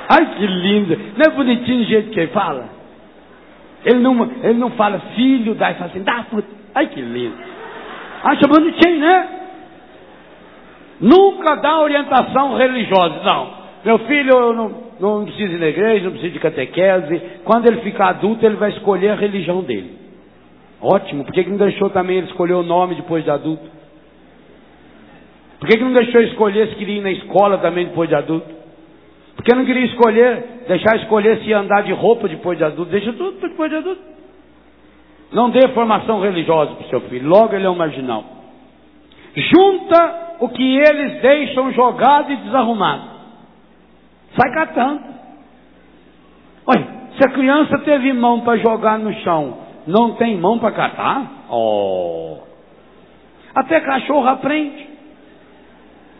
Ai 0.09 0.35
que 0.35 0.45
lindo. 0.45 0.97
Não 1.17 1.31
é 1.31 1.35
bonitinho 1.35 1.81
o 1.81 1.85
jeito 1.85 2.11
que 2.11 2.19
ele 2.19 2.31
fala? 2.31 2.69
Ele 3.83 3.99
não, 3.99 4.23
ele 4.43 4.59
não 4.59 4.71
fala 4.71 4.99
filho, 5.15 5.55
dá 5.55 5.71
e 5.71 5.75
fala 5.75 5.89
assim, 5.89 6.03
dá 6.03 6.25
puta. 6.29 6.47
Ai 6.75 6.87
que 6.87 7.01
lindo. 7.01 7.35
Acha 8.23 8.47
bonitinho, 8.47 8.99
né? 8.99 9.29
Nunca 11.01 11.55
dá 11.55 11.79
orientação 11.79 12.55
religiosa. 12.55 13.23
Não. 13.23 13.53
Meu 13.83 13.99
filho 13.99 14.53
não, 14.53 14.86
não 14.99 15.25
precisa 15.25 15.53
ir 15.53 15.59
na 15.59 15.67
igreja, 15.67 16.05
não 16.05 16.11
precisa 16.11 16.33
de 16.33 16.39
catequese. 16.39 17.21
Quando 17.43 17.67
ele 17.67 17.81
ficar 17.81 18.09
adulto, 18.09 18.45
ele 18.45 18.55
vai 18.55 18.69
escolher 18.71 19.09
a 19.09 19.15
religião 19.15 19.61
dele. 19.61 19.97
Ótimo. 20.81 21.23
Por 21.23 21.33
que, 21.33 21.43
que 21.43 21.49
não 21.49 21.57
deixou 21.57 21.89
também 21.89 22.17
ele 22.17 22.27
escolher 22.27 22.53
o 22.53 22.63
nome 22.63 22.95
depois 22.95 23.23
de 23.23 23.31
adulto? 23.31 23.65
Por 25.59 25.67
que, 25.67 25.77
que 25.77 25.83
não 25.83 25.93
deixou 25.93 26.21
escolher 26.21 26.67
se 26.69 26.75
queria 26.75 26.97
ir 26.97 27.01
na 27.01 27.11
escola 27.11 27.57
também 27.57 27.85
depois 27.85 28.07
de 28.07 28.15
adulto? 28.15 28.55
Por 29.35 29.43
que 29.43 29.55
não 29.55 29.65
queria 29.65 29.85
escolher, 29.85 30.43
deixar 30.67 30.95
escolher 30.97 31.39
se 31.39 31.49
ia 31.49 31.59
andar 31.59 31.83
de 31.83 31.93
roupa 31.93 32.27
depois 32.27 32.57
de 32.57 32.63
adulto? 32.63 32.91
Deixa 32.91 33.13
tudo 33.13 33.39
depois 33.39 33.69
de 33.69 33.77
adulto. 33.77 34.01
Não 35.31 35.49
dê 35.49 35.67
formação 35.69 36.21
religiosa 36.21 36.75
para 36.75 36.85
o 36.85 36.89
seu 36.89 37.01
filho, 37.01 37.27
logo 37.27 37.53
ele 37.55 37.65
é 37.65 37.69
um 37.69 37.75
marginal. 37.75 38.23
Junta 39.35 40.37
o 40.39 40.49
que 40.49 40.77
eles 40.77 41.21
deixam 41.21 41.71
jogado 41.73 42.31
e 42.31 42.35
desarrumado. 42.37 43.16
Sai 44.39 44.51
catando. 44.53 45.01
Olha, 46.65 46.87
se 47.17 47.25
a 47.25 47.31
criança 47.31 47.79
teve 47.79 48.13
mão 48.13 48.41
para 48.41 48.57
jogar 48.57 48.99
no 48.99 49.11
chão, 49.21 49.57
não 49.87 50.13
tem 50.13 50.37
mão 50.37 50.59
para 50.59 50.71
catar? 50.71 51.45
Oh. 51.49 52.37
Até 53.55 53.79
cachorro 53.79 54.27
aprende. 54.27 54.87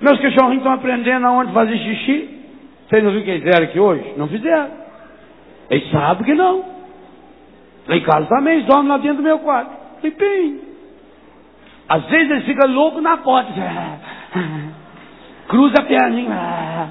Meus 0.02 0.20
cachorrinhos 0.20 0.58
estão 0.58 0.74
aprendendo 0.74 1.28
aonde 1.28 1.54
fazer 1.54 1.78
xixi. 1.78 2.38
Vocês 2.88 3.04
não 3.04 3.12
viram 3.12 3.22
o 3.22 3.26
que 3.26 3.32
eles 3.32 3.44
fizeram 3.44 3.66
aqui 3.66 3.80
hoje? 3.80 4.14
Não 4.18 4.28
fizeram. 4.28 4.70
Eles 5.70 5.92
sabem 5.92 6.24
que 6.24 6.34
não. 6.34 6.66
Em 7.90 8.02
casa 8.02 8.28
também, 8.28 8.56
eles 8.56 8.66
dormem 8.66 8.90
lá 8.90 8.98
dentro 8.98 9.18
do 9.18 9.24
meu 9.24 9.40
quarto. 9.40 9.72
Limpinho. 10.04 10.62
Às 11.90 12.06
vezes 12.06 12.32
eles 12.32 12.46
ficam 12.46 12.68
loucos 12.72 13.04
na 13.04 13.18
porta. 13.18 13.52
Cruza 15.48 15.76
a 15.80 15.86
perninha. 15.86 16.90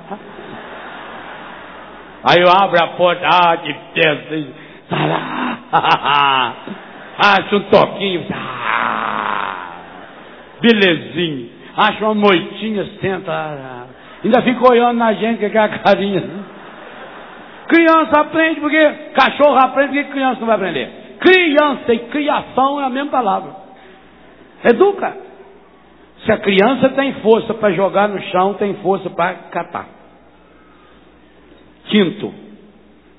Aí 2.29 2.43
eu 2.43 2.49
abro 2.51 2.77
a 2.83 2.89
porta, 2.89 3.25
ah, 3.25 3.57
que 3.59 3.73
testa. 3.95 4.47
Tá 4.91 5.07
lá. 5.07 6.55
Acha 7.19 7.57
um 7.57 7.61
toquinho. 7.61 8.27
Ah, 8.35 9.69
belezinho. 10.61 11.51
Acha 11.77 12.05
uma 12.05 12.15
moitinha, 12.15 12.85
senta. 13.01 13.87
Ainda 14.25 14.43
fica 14.43 14.69
olhando 14.69 14.99
na 14.99 15.13
gente 15.13 15.39
com 15.39 15.47
aquela 15.47 15.69
carinha. 15.69 16.25
Criança 17.69 18.21
aprende 18.21 18.61
porque 18.61 18.93
cachorro 19.15 19.59
aprende 19.59 19.93
porque 19.93 20.11
criança 20.11 20.41
não 20.41 20.47
vai 20.49 20.57
aprender. 20.57 20.91
Criança 21.21 21.95
e 21.95 21.99
criação 22.09 22.81
é 22.81 22.85
a 22.87 22.91
mesma 22.91 23.11
palavra. 23.11 23.53
Educa. 24.65 25.17
Se 26.25 26.33
a 26.33 26.39
criança 26.39 26.89
tem 26.89 27.13
força 27.21 27.55
para 27.55 27.73
jogar 27.73 28.09
no 28.09 28.21
chão, 28.31 28.55
tem 28.55 28.75
força 28.83 29.09
para 29.11 29.35
catar. 29.53 29.96
Quinto, 31.89 32.33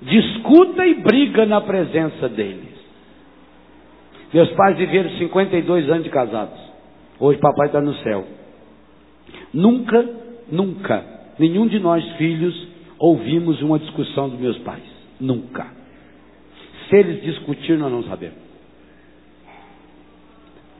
discuta 0.01 0.85
e 0.85 0.95
briga 0.95 1.45
na 1.45 1.61
presença 1.61 2.27
deles. 2.29 2.77
Meus 4.33 4.49
pais 4.51 4.77
viveram 4.77 5.09
52 5.11 5.89
anos 5.89 6.03
de 6.03 6.09
casados. 6.09 6.59
Hoje 7.19 7.39
papai 7.39 7.67
está 7.67 7.81
no 7.81 7.95
céu. 7.95 8.27
Nunca, 9.53 10.05
nunca, 10.51 11.03
nenhum 11.39 11.67
de 11.67 11.79
nós 11.79 12.03
filhos 12.17 12.67
ouvimos 12.99 13.61
uma 13.61 13.79
discussão 13.79 14.29
dos 14.29 14.39
meus 14.39 14.57
pais. 14.59 14.83
Nunca. 15.19 15.67
Se 16.89 16.95
eles 16.95 17.21
discutiram, 17.23 17.79
nós 17.79 17.91
não 17.91 18.03
sabemos. 18.03 18.37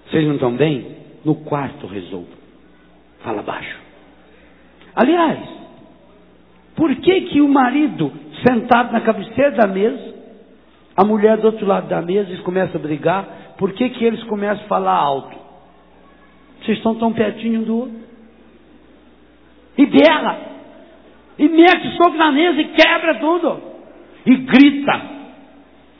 Vocês 0.09 0.25
não 0.25 0.35
estão 0.35 0.55
bem? 0.55 0.97
No 1.25 1.35
quarto 1.35 1.87
resolva. 1.87 2.37
Fala 3.19 3.41
baixo. 3.41 3.77
Aliás, 4.95 5.39
por 6.77 6.95
que 6.95 7.21
que 7.21 7.41
o 7.41 7.49
marido 7.49 8.13
sentado 8.47 8.93
na 8.93 9.01
cabeceira 9.01 9.51
da 9.51 9.67
mesa, 9.67 10.13
a 10.95 11.03
mulher 11.03 11.37
do 11.37 11.47
outro 11.47 11.65
lado 11.65 11.87
da 11.87 12.01
mesa, 12.03 12.29
eles 12.29 12.41
começam 12.41 12.79
a 12.79 12.83
brigar, 12.83 13.25
por 13.57 13.73
que 13.73 13.89
que 13.89 14.05
eles 14.05 14.23
começam 14.25 14.63
a 14.63 14.67
falar 14.67 14.93
alto? 14.93 15.35
Vocês 16.61 16.77
estão 16.77 16.93
tão 16.95 17.11
pertinho 17.11 17.61
um 17.61 17.63
do 17.63 17.77
outro. 17.77 17.99
E 19.77 19.85
berra. 19.87 20.37
E 21.39 21.47
mete 21.49 21.97
soco 21.97 22.15
na 22.15 22.31
mesa 22.31 22.61
e 22.61 22.65
quebra 22.65 23.15
tudo. 23.15 23.61
E 24.25 24.35
grita. 24.35 25.01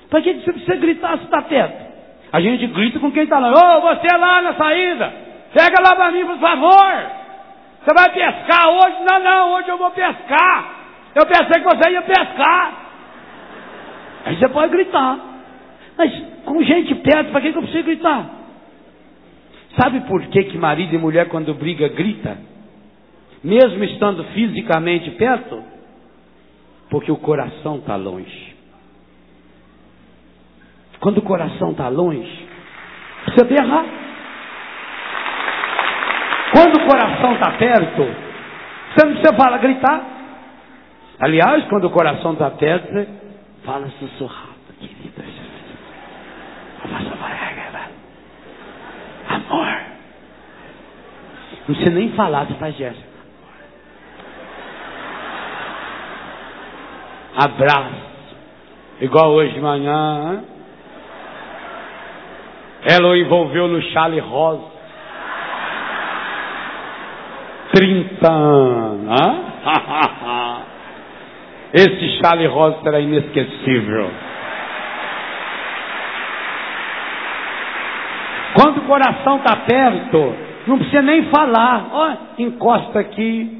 Para 0.09 0.21
que 0.21 0.33
você 0.33 0.51
precisa 0.51 0.75
gritar 0.75 1.17
se 1.17 1.25
está 1.25 1.41
perto? 1.41 1.87
A 2.31 2.39
gente 2.39 2.67
grita 2.67 2.99
com 2.99 3.11
quem 3.11 3.23
está 3.23 3.39
lá. 3.39 3.49
Ô, 3.49 3.77
oh, 3.77 3.81
você 3.81 4.15
lá 4.15 4.41
na 4.41 4.53
saída. 4.53 5.13
Pega 5.53 5.81
lá 5.81 5.95
para 5.95 6.11
mim, 6.11 6.25
por 6.25 6.39
favor. 6.39 7.26
Você 7.83 7.93
vai 7.93 8.11
pescar 8.11 8.69
hoje? 8.69 8.97
Não, 9.09 9.19
não, 9.19 9.53
hoje 9.53 9.69
eu 9.69 9.77
vou 9.77 9.91
pescar. 9.91 10.75
Eu 11.15 11.25
pensei 11.25 11.61
que 11.61 11.75
você 11.75 11.89
ia 11.91 12.01
pescar. 12.01 12.73
Aí 14.25 14.35
você 14.37 14.49
pode 14.49 14.71
gritar. 14.71 15.19
Mas 15.97 16.11
com 16.45 16.61
gente 16.63 16.93
perto, 16.95 17.31
para 17.31 17.41
que, 17.41 17.51
que 17.51 17.57
eu 17.57 17.61
preciso 17.61 17.83
gritar? 17.83 18.29
Sabe 19.79 20.01
por 20.01 20.21
que, 20.27 20.43
que 20.45 20.57
marido 20.57 20.93
e 20.93 20.97
mulher, 20.97 21.27
quando 21.27 21.53
briga, 21.53 21.87
grita? 21.87 22.37
Mesmo 23.43 23.83
estando 23.83 24.23
fisicamente 24.25 25.11
perto? 25.11 25.63
Porque 26.89 27.11
o 27.11 27.17
coração 27.17 27.77
está 27.77 27.95
longe. 27.95 28.55
Quando 30.99 31.19
o 31.19 31.21
coração 31.21 31.71
está 31.71 31.87
longe, 31.89 32.47
você 33.25 33.43
berrar. 33.45 33.85
Quando 36.57 36.75
o 36.75 36.87
coração 36.87 37.33
está 37.33 37.51
perto, 37.51 38.01
você 38.01 39.05
não 39.05 39.13
precisa 39.13 39.33
falar, 39.35 39.59
gritar. 39.59 40.01
Aliás, 41.19 41.63
quando 41.65 41.83
o 41.83 41.91
coração 41.91 42.33
está 42.33 42.49
perto, 42.49 42.91
você 42.91 43.07
fala 43.63 43.87
sussurrado, 43.99 44.55
querida. 44.79 45.23
Amor. 49.29 49.67
Não 51.67 51.75
precisa 51.75 51.91
nem 51.91 52.11
falar, 52.13 52.47
você 52.47 52.55
faz 52.55 52.75
gesto. 52.75 53.03
Abraço. 57.35 58.07
Igual 59.01 59.31
hoje 59.31 59.53
de 59.53 59.61
manhã. 59.61 60.43
Ela 62.83 63.09
o 63.09 63.15
envolveu 63.15 63.67
no 63.67 63.79
chale 63.91 64.19
rosa. 64.19 64.76
30 67.77 68.31
anos. 68.31 69.21
Esse 71.73 72.19
Charlie 72.19 72.47
Rosa 72.47 72.79
será 72.81 72.99
inesquecível. 72.99 74.09
Quando 78.55 78.79
o 78.79 78.87
coração 78.87 79.37
está 79.37 79.55
perto, 79.57 80.33
não 80.65 80.79
precisa 80.79 81.03
nem 81.03 81.29
falar. 81.29 81.89
Ó, 81.91 82.15
encosta 82.39 82.99
aqui. 82.99 83.55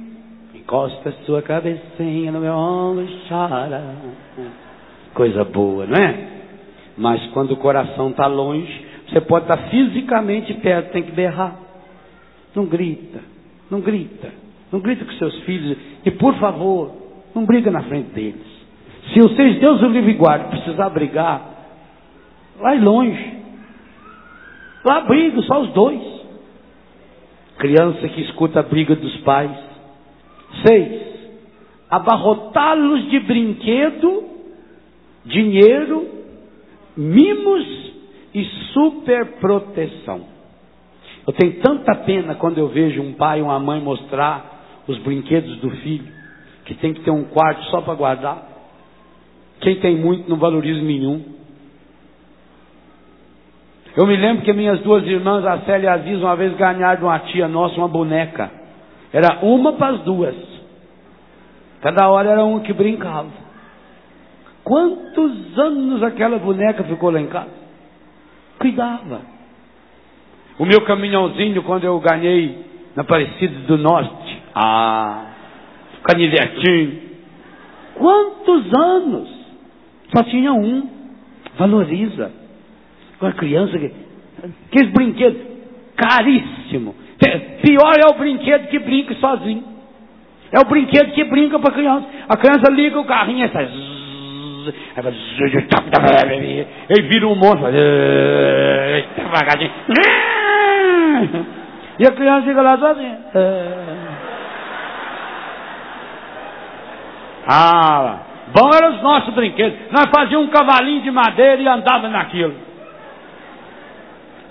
Encosta 0.56 1.12
sua 1.23 1.43
cabecinha 1.43 2.32
no 2.32 2.39
meu 2.39 2.53
ombro 2.53 3.03
e 3.03 3.21
chora. 3.30 3.84
Coisa 5.13 5.43
boa, 5.43 5.86
não 5.86 5.95
é? 5.95 6.27
Mas 6.97 7.23
quando 7.27 7.51
o 7.51 7.58
coração 7.58 8.10
está 8.10 8.25
longe, 8.25 8.86
você 9.08 9.21
pode 9.21 9.45
estar 9.45 9.58
tá 9.58 9.69
fisicamente 9.69 10.56
perto, 10.56 10.91
tem 10.91 11.03
que 11.03 11.12
berrar. 11.12 11.53
Não 12.56 12.65
grita, 12.65 13.19
não 13.69 13.82
grita. 13.82 14.32
Não 14.71 14.80
grita 14.80 15.06
com 15.06 15.12
seus 15.13 15.38
filhos. 15.41 15.77
E 16.06 16.12
por 16.12 16.36
favor, 16.36 16.91
não 17.34 17.45
briga 17.45 17.71
na 17.71 17.84
frente 17.84 18.10
deles. 18.12 18.58
Se 19.13 19.19
vocês, 19.21 19.60
Deus 19.60 19.82
o 19.82 19.88
livre 19.88 20.13
guarde, 20.13 20.49
precisar 20.49 20.89
brigar, 20.89 21.41
vai 22.60 22.80
longe. 22.80 23.38
Lá 24.84 25.01
briga, 25.01 25.41
só 25.43 25.62
os 25.62 25.71
dois. 25.73 26.01
Criança 27.58 28.08
que 28.10 28.21
escuta 28.21 28.60
a 28.60 28.63
briga 28.63 28.95
dos 28.95 29.15
pais. 29.21 29.58
Seis, 30.65 31.01
abarrotá-los 31.89 33.10
de 33.10 33.19
brinquedo, 33.19 34.23
dinheiro, 35.25 36.08
mimos 36.95 37.93
e 38.34 38.43
superproteção. 38.73 40.37
Eu 41.27 41.33
tenho 41.33 41.59
tanta 41.59 41.93
pena 41.93 42.35
quando 42.35 42.57
eu 42.57 42.69
vejo 42.69 43.01
um 43.01 43.13
pai 43.13 43.41
ou 43.41 43.47
uma 43.47 43.59
mãe 43.59 43.81
mostrar 43.81 44.83
os 44.87 44.97
brinquedos 44.99 45.57
do 45.57 45.69
filho, 45.69 46.07
que 46.63 46.73
tem 46.75 46.93
que 46.93 47.01
ter 47.01 47.11
um 47.11 47.25
quarto 47.25 47.63
só 47.65 47.81
para 47.81 47.95
guardar. 47.95 48.47
Quem 49.59 49.81
tem 49.81 49.97
muito 49.97 50.29
não 50.29 50.37
valoriza 50.37 50.81
nenhum. 50.81 51.21
Eu 53.95 54.05
me 54.07 54.15
lembro 54.15 54.45
que 54.45 54.53
minhas 54.53 54.79
duas 54.81 55.03
irmãs, 55.05 55.45
a 55.45 55.59
Célia 55.61 55.87
e 55.87 55.89
a 55.89 55.93
Aziz, 55.95 56.19
uma 56.19 56.35
vez 56.35 56.55
ganharam 56.55 56.99
de 56.99 57.03
uma 57.03 57.19
tia 57.19 57.47
nossa 57.47 57.75
uma 57.75 57.87
boneca. 57.89 58.49
Era 59.11 59.39
uma 59.43 59.73
para 59.73 59.95
as 59.95 60.01
duas. 60.01 60.35
Cada 61.81 62.07
hora 62.07 62.29
era 62.29 62.45
um 62.45 62.59
que 62.61 62.71
brincava. 62.71 63.31
Quantos 64.63 65.57
anos 65.59 66.03
aquela 66.03 66.37
boneca 66.39 66.83
ficou 66.83 67.09
lá 67.09 67.19
em 67.19 67.27
casa? 67.27 67.51
Cuidava. 68.59 69.37
O 70.59 70.65
meu 70.65 70.81
caminhãozinho, 70.81 71.61
quando 71.63 71.83
eu 71.83 71.99
ganhei 71.99 72.65
na 72.95 73.03
Aparecida 73.03 73.59
do 73.67 73.77
Norte. 73.77 74.41
Ah, 74.55 75.25
canivetinho. 76.03 76.99
Quantos 77.93 78.73
anos? 78.73 79.29
Só 80.15 80.23
tinha 80.23 80.51
um. 80.53 80.89
Valoriza. 81.57 82.31
Uma 83.21 83.33
criança 83.33 83.77
que. 83.77 83.91
Aqueles 84.67 84.91
brinquedos 84.93 85.41
caríssimo. 85.95 86.95
Pior 87.61 87.93
é 87.99 88.13
o 88.13 88.17
brinquedo 88.17 88.67
que 88.67 88.79
brinca 88.79 89.13
sozinho. 89.15 89.63
É 90.51 90.59
o 90.59 90.65
brinquedo 90.65 91.11
que 91.11 91.23
brinca 91.25 91.59
para 91.59 91.71
a 91.71 91.73
criança. 91.73 92.07
A 92.29 92.37
criança 92.37 92.71
liga 92.71 92.99
o 92.99 93.05
carrinho 93.05 93.45
e 93.45 93.49
faz. 93.49 93.69
Ele 96.89 97.07
vira 97.09 97.27
um 97.27 97.35
monstro. 97.35 97.67
E 101.99 102.08
a 102.08 102.12
criança 102.12 102.77
sozinha. 102.77 103.17
Ah, 107.49 108.17
bom 108.53 108.69
eram 108.75 108.95
os 108.95 109.01
nossos 109.01 109.34
brinquedos. 109.34 109.80
Nós 109.91 110.06
fazíamos 110.13 110.47
um 110.47 110.51
cavalinho 110.51 111.01
de 111.01 111.12
madeira 111.12 111.62
e 111.62 111.67
andava 111.67 112.08
naquilo. 112.10 112.53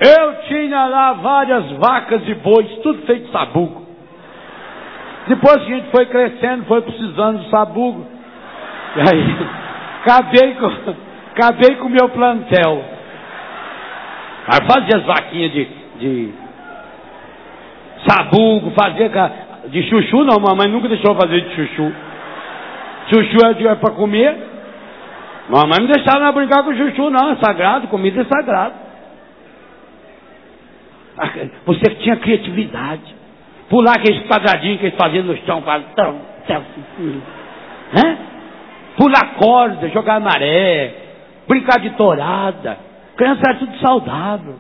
Eu 0.01 0.43
tinha 0.49 0.87
lá 0.87 1.13
várias 1.15 1.71
vacas 1.73 2.27
e 2.27 2.35
bois, 2.35 2.69
tudo 2.83 3.07
feito 3.07 3.27
de 3.27 3.33
sabugo. 3.33 3.87
Depois 5.29 5.57
que 5.65 5.73
a 5.73 5.77
gente 5.77 5.91
foi 5.91 6.07
crescendo, 6.07 6.65
foi 6.65 6.83
precisando 6.83 7.41
de 7.41 7.51
sabugo. 7.51 8.07
E 8.97 9.01
aí, 9.01 9.37
acabei 10.03 10.55
com, 10.55 10.95
acabei 11.35 11.77
com 11.77 11.87
o 11.87 11.91
meu 11.91 12.09
plantel. 12.09 12.85
Aí 14.49 14.67
fazia 14.67 14.99
as 14.99 15.05
vaquinhas 15.05 15.53
de, 15.53 15.65
de 15.99 16.35
sabugo, 18.09 18.71
fazia 18.71 19.11
de 19.69 19.83
chuchu, 19.89 20.25
não, 20.25 20.39
mamãe 20.39 20.69
nunca 20.69 20.89
deixou 20.89 21.15
fazer 21.15 21.41
de 21.41 21.55
chuchu. 21.55 21.93
Chuchu 23.09 23.47
é, 23.47 23.75
para 23.75 23.95
comer. 23.95 24.37
Mamãe 25.49 25.79
não 25.81 25.87
deixava 25.87 26.33
brincar 26.33 26.65
com 26.65 26.75
chuchu, 26.75 27.11
não, 27.11 27.31
é 27.31 27.37
sagrado, 27.37 27.89
comida 27.89 28.23
é 28.23 28.25
sagrado. 28.25 28.75
Você 31.65 31.95
tinha 31.97 32.17
criatividade. 32.17 33.15
Pular 33.69 33.97
aqueles 33.97 34.27
quadradinhos 34.29 34.79
que 34.79 34.87
eles 34.87 34.99
faziam 34.99 35.25
no 35.25 35.37
chão. 35.39 35.63
Tão, 35.95 36.21
tão? 36.47 36.65
Pular 38.97 39.35
corda, 39.39 39.89
jogar 39.89 40.21
maré, 40.21 40.95
brincar 41.49 41.81
de 41.81 41.91
tourada. 41.91 42.79
Criança 43.17 43.41
era 43.45 43.59
tudo 43.59 43.77
saudável. 43.79 44.57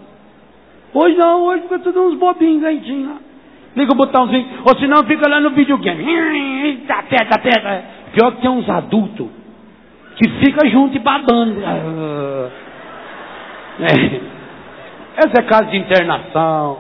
Hoje 0.92 1.16
não, 1.16 1.42
hoje 1.42 1.62
fica 1.62 1.78
tudo 1.80 2.08
uns 2.08 2.18
bobinhos 2.18 2.62
lentinhos 2.62 3.08
lá. 3.08 3.16
Liga 3.76 3.92
o 3.92 3.96
botãozinho, 3.96 4.62
ou 4.64 4.78
senão 4.78 5.04
fica 5.04 5.28
lá 5.28 5.38
no 5.38 5.50
videogame. 5.50 6.82
Aperta, 6.88 7.36
aperta. 7.36 7.84
Pior 8.12 8.32
que 8.32 8.40
tem 8.40 8.50
uns 8.50 8.68
adultos 8.70 9.28
que 10.16 10.30
fica 10.40 10.66
junto 10.68 10.96
e 10.96 10.98
babando. 10.98 11.60
É. 13.78 14.20
Essa 15.18 15.40
é 15.40 15.42
caso 15.42 15.66
de 15.70 15.76
internação. 15.76 16.78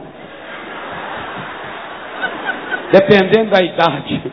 Dependendo 2.92 3.50
da 3.50 3.62
idade. 3.62 4.32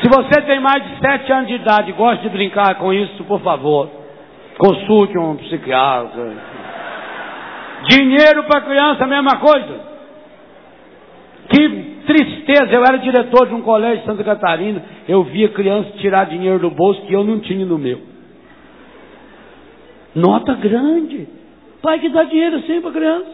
Se 0.00 0.08
você 0.08 0.42
tem 0.42 0.58
mais 0.58 0.82
de 0.82 0.98
sete 0.98 1.32
anos 1.32 1.46
de 1.46 1.54
idade 1.54 1.90
e 1.90 1.92
gosta 1.92 2.22
de 2.22 2.28
brincar 2.30 2.74
com 2.76 2.92
isso, 2.92 3.22
por 3.24 3.40
favor, 3.42 3.88
consulte 4.58 5.16
um 5.16 5.36
psiquiatra. 5.36 6.32
Dinheiro 7.88 8.42
para 8.44 8.62
criança, 8.62 9.06
mesma 9.06 9.36
coisa. 9.36 9.92
Que 11.48 11.91
tristeza, 12.12 12.72
eu 12.72 12.84
era 12.84 12.98
diretor 12.98 13.48
de 13.48 13.54
um 13.54 13.62
colégio 13.62 14.00
de 14.00 14.06
Santa 14.06 14.22
Catarina, 14.22 14.82
eu 15.08 15.22
via 15.24 15.48
criança 15.48 15.90
tirar 15.98 16.26
dinheiro 16.26 16.58
do 16.58 16.70
bolso 16.70 17.00
que 17.02 17.12
eu 17.12 17.24
não 17.24 17.40
tinha 17.40 17.64
no 17.64 17.78
meu. 17.78 18.00
Nota 20.14 20.54
grande. 20.54 21.26
Pai 21.80 21.98
que 21.98 22.10
dá 22.10 22.24
dinheiro 22.24 22.56
assim 22.56 22.80
para 22.80 22.92
criança. 22.92 23.30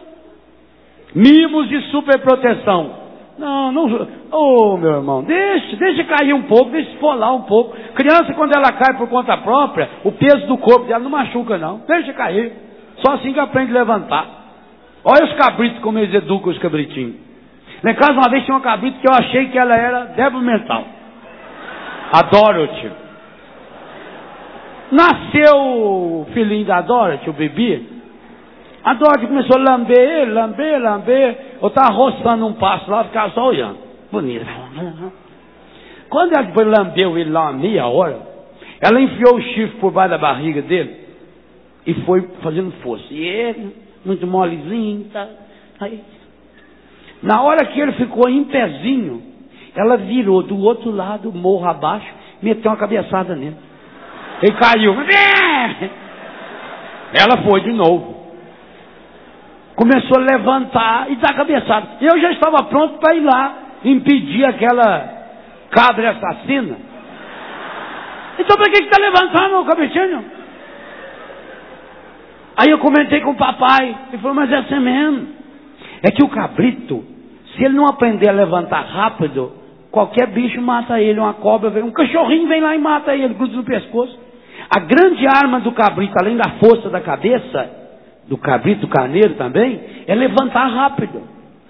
Mimos 1.13 1.67
de 1.67 1.81
superproteção. 1.91 3.09
Não, 3.37 3.71
não. 3.71 4.07
Ô 4.31 4.73
oh, 4.73 4.77
meu 4.77 4.91
irmão, 4.97 5.23
deixa, 5.23 5.75
deixa 5.75 6.03
cair 6.03 6.33
um 6.33 6.43
pouco, 6.43 6.71
deixa 6.71 6.91
esfolar 6.91 7.35
um 7.35 7.43
pouco. 7.43 7.75
Criança, 7.93 8.33
quando 8.33 8.55
ela 8.55 8.71
cai 8.73 8.97
por 8.97 9.07
conta 9.09 9.37
própria, 9.37 9.89
o 10.03 10.11
peso 10.11 10.47
do 10.47 10.57
corpo 10.57 10.85
dela 10.85 11.03
não 11.03 11.09
machuca, 11.09 11.57
não. 11.57 11.81
Deixa 11.87 12.13
cair. 12.13 12.53
Só 12.97 13.13
assim 13.13 13.33
que 13.33 13.39
aprende 13.39 13.71
a 13.71 13.79
levantar. 13.79 14.27
Olha 15.03 15.25
os 15.25 15.33
cabritos 15.33 15.79
como 15.79 15.99
eles 15.99 16.13
educam 16.13 16.51
os 16.51 16.57
cabritinhos. 16.59 17.28
Em 17.85 17.93
casa 17.95 18.13
uma 18.13 18.29
vez 18.29 18.43
tinha 18.43 18.55
uma 18.55 18.63
cabrita 18.63 18.99
que 18.99 19.07
eu 19.07 19.13
achei 19.13 19.47
que 19.49 19.57
ela 19.57 19.75
era 19.75 20.05
débil 20.05 20.41
mental. 20.41 20.85
A 22.11 22.21
Dorothy. 22.23 22.91
Nasceu 24.91 25.55
o 25.55 26.27
filhinho 26.33 26.65
da 26.65 26.81
Dorothy, 26.81 27.29
o 27.29 27.33
bebê. 27.33 27.81
A 28.83 28.93
Dorothy 28.95 29.27
começou 29.27 29.57
a 29.57 29.71
lamber 29.71 29.97
ele, 29.99 30.31
lamber, 30.31 30.81
lamber. 30.81 31.37
Eu 31.61 31.67
estava 31.67 31.93
roçando 31.93 32.47
um 32.47 32.53
passo 32.53 32.89
lá, 32.89 33.03
ficava 33.03 33.31
só 33.31 33.47
olhando. 33.47 33.77
Bonito. 34.11 34.45
Quando 36.09 36.33
ela 36.33 36.51
foi 36.51 36.65
lambeu 36.65 37.17
ele 37.17 37.29
lá 37.29 37.43
uma 37.43 37.53
meia 37.53 37.85
hora, 37.85 38.19
ela 38.81 38.99
enfiou 38.99 39.35
o 39.35 39.41
chifre 39.41 39.79
por 39.79 39.91
baixo 39.91 40.11
da 40.11 40.17
barriga 40.17 40.61
dele 40.61 41.07
e 41.85 41.93
foi 42.05 42.27
fazendo 42.41 42.71
força. 42.81 43.05
E 43.11 43.21
ele, 43.21 43.75
muito 44.03 44.25
molezinho, 44.25 45.05
tá? 45.11 45.27
Aí, 45.79 46.01
na 47.21 47.41
hora 47.41 47.65
que 47.65 47.79
ele 47.79 47.93
ficou 47.93 48.29
em 48.29 48.43
pezinho, 48.45 49.21
ela 49.75 49.97
virou 49.97 50.43
do 50.43 50.57
outro 50.57 50.91
lado, 50.91 51.31
morro 51.31 51.67
abaixo, 51.67 52.07
meteu 52.41 52.71
uma 52.71 52.77
cabeçada 52.77 53.35
nele. 53.35 53.57
Ele 54.41 54.53
caiu. 54.53 54.95
Ela 57.13 57.43
foi 57.43 57.61
de 57.61 57.73
novo 57.73 58.19
começou 59.79 60.17
a 60.17 60.25
levantar 60.35 61.09
e 61.09 61.15
dar 61.15 61.33
cabeçada. 61.33 61.87
Eu 62.01 62.19
já 62.19 62.31
estava 62.33 62.63
pronto 62.63 62.99
para 62.99 63.15
ir 63.15 63.21
lá 63.21 63.53
impedir 63.85 64.43
aquela 64.43 65.09
cabra 65.71 66.09
assassina. 66.11 66.75
Então 68.37 68.57
para 68.57 68.69
que 68.69 68.83
está 68.83 69.01
levantando 69.01 69.61
o 69.61 69.65
cabecinho? 69.65 70.25
Aí 72.57 72.69
eu 72.69 72.79
comentei 72.79 73.21
com 73.21 73.31
o 73.31 73.37
papai. 73.37 73.95
Ele 74.09 74.21
falou, 74.21 74.35
mas 74.35 74.51
é 74.51 74.57
assim 74.57 74.79
mesmo. 74.81 75.38
É 76.03 76.11
que 76.11 76.23
o 76.23 76.29
cabrito, 76.29 77.03
se 77.55 77.63
ele 77.63 77.75
não 77.75 77.87
aprender 77.87 78.29
a 78.29 78.33
levantar 78.33 78.81
rápido, 78.81 79.59
Qualquer 79.91 80.27
bicho 80.27 80.61
mata 80.61 81.01
ele, 81.01 81.19
uma 81.19 81.33
cobra, 81.33 81.69
vem, 81.71 81.83
um 81.83 81.91
cachorrinho 81.91 82.47
vem 82.47 82.61
lá 82.61 82.75
e 82.75 82.79
mata 82.79 83.15
ele, 83.15 83.33
gruda 83.33 83.55
no 83.55 83.63
pescoço. 83.63 84.17
A 84.69 84.79
grande 84.79 85.25
arma 85.25 85.59
do 85.61 85.71
cabrito, 85.71 86.13
além 86.19 86.37
da 86.37 86.51
força 86.59 86.89
da 86.89 87.01
cabeça, 87.01 87.69
do 88.27 88.37
cabrito, 88.37 88.87
carneiro 88.87 89.33
também, 89.33 89.79
é 90.05 90.13
levantar 90.13 90.67
rápido. 90.67 91.23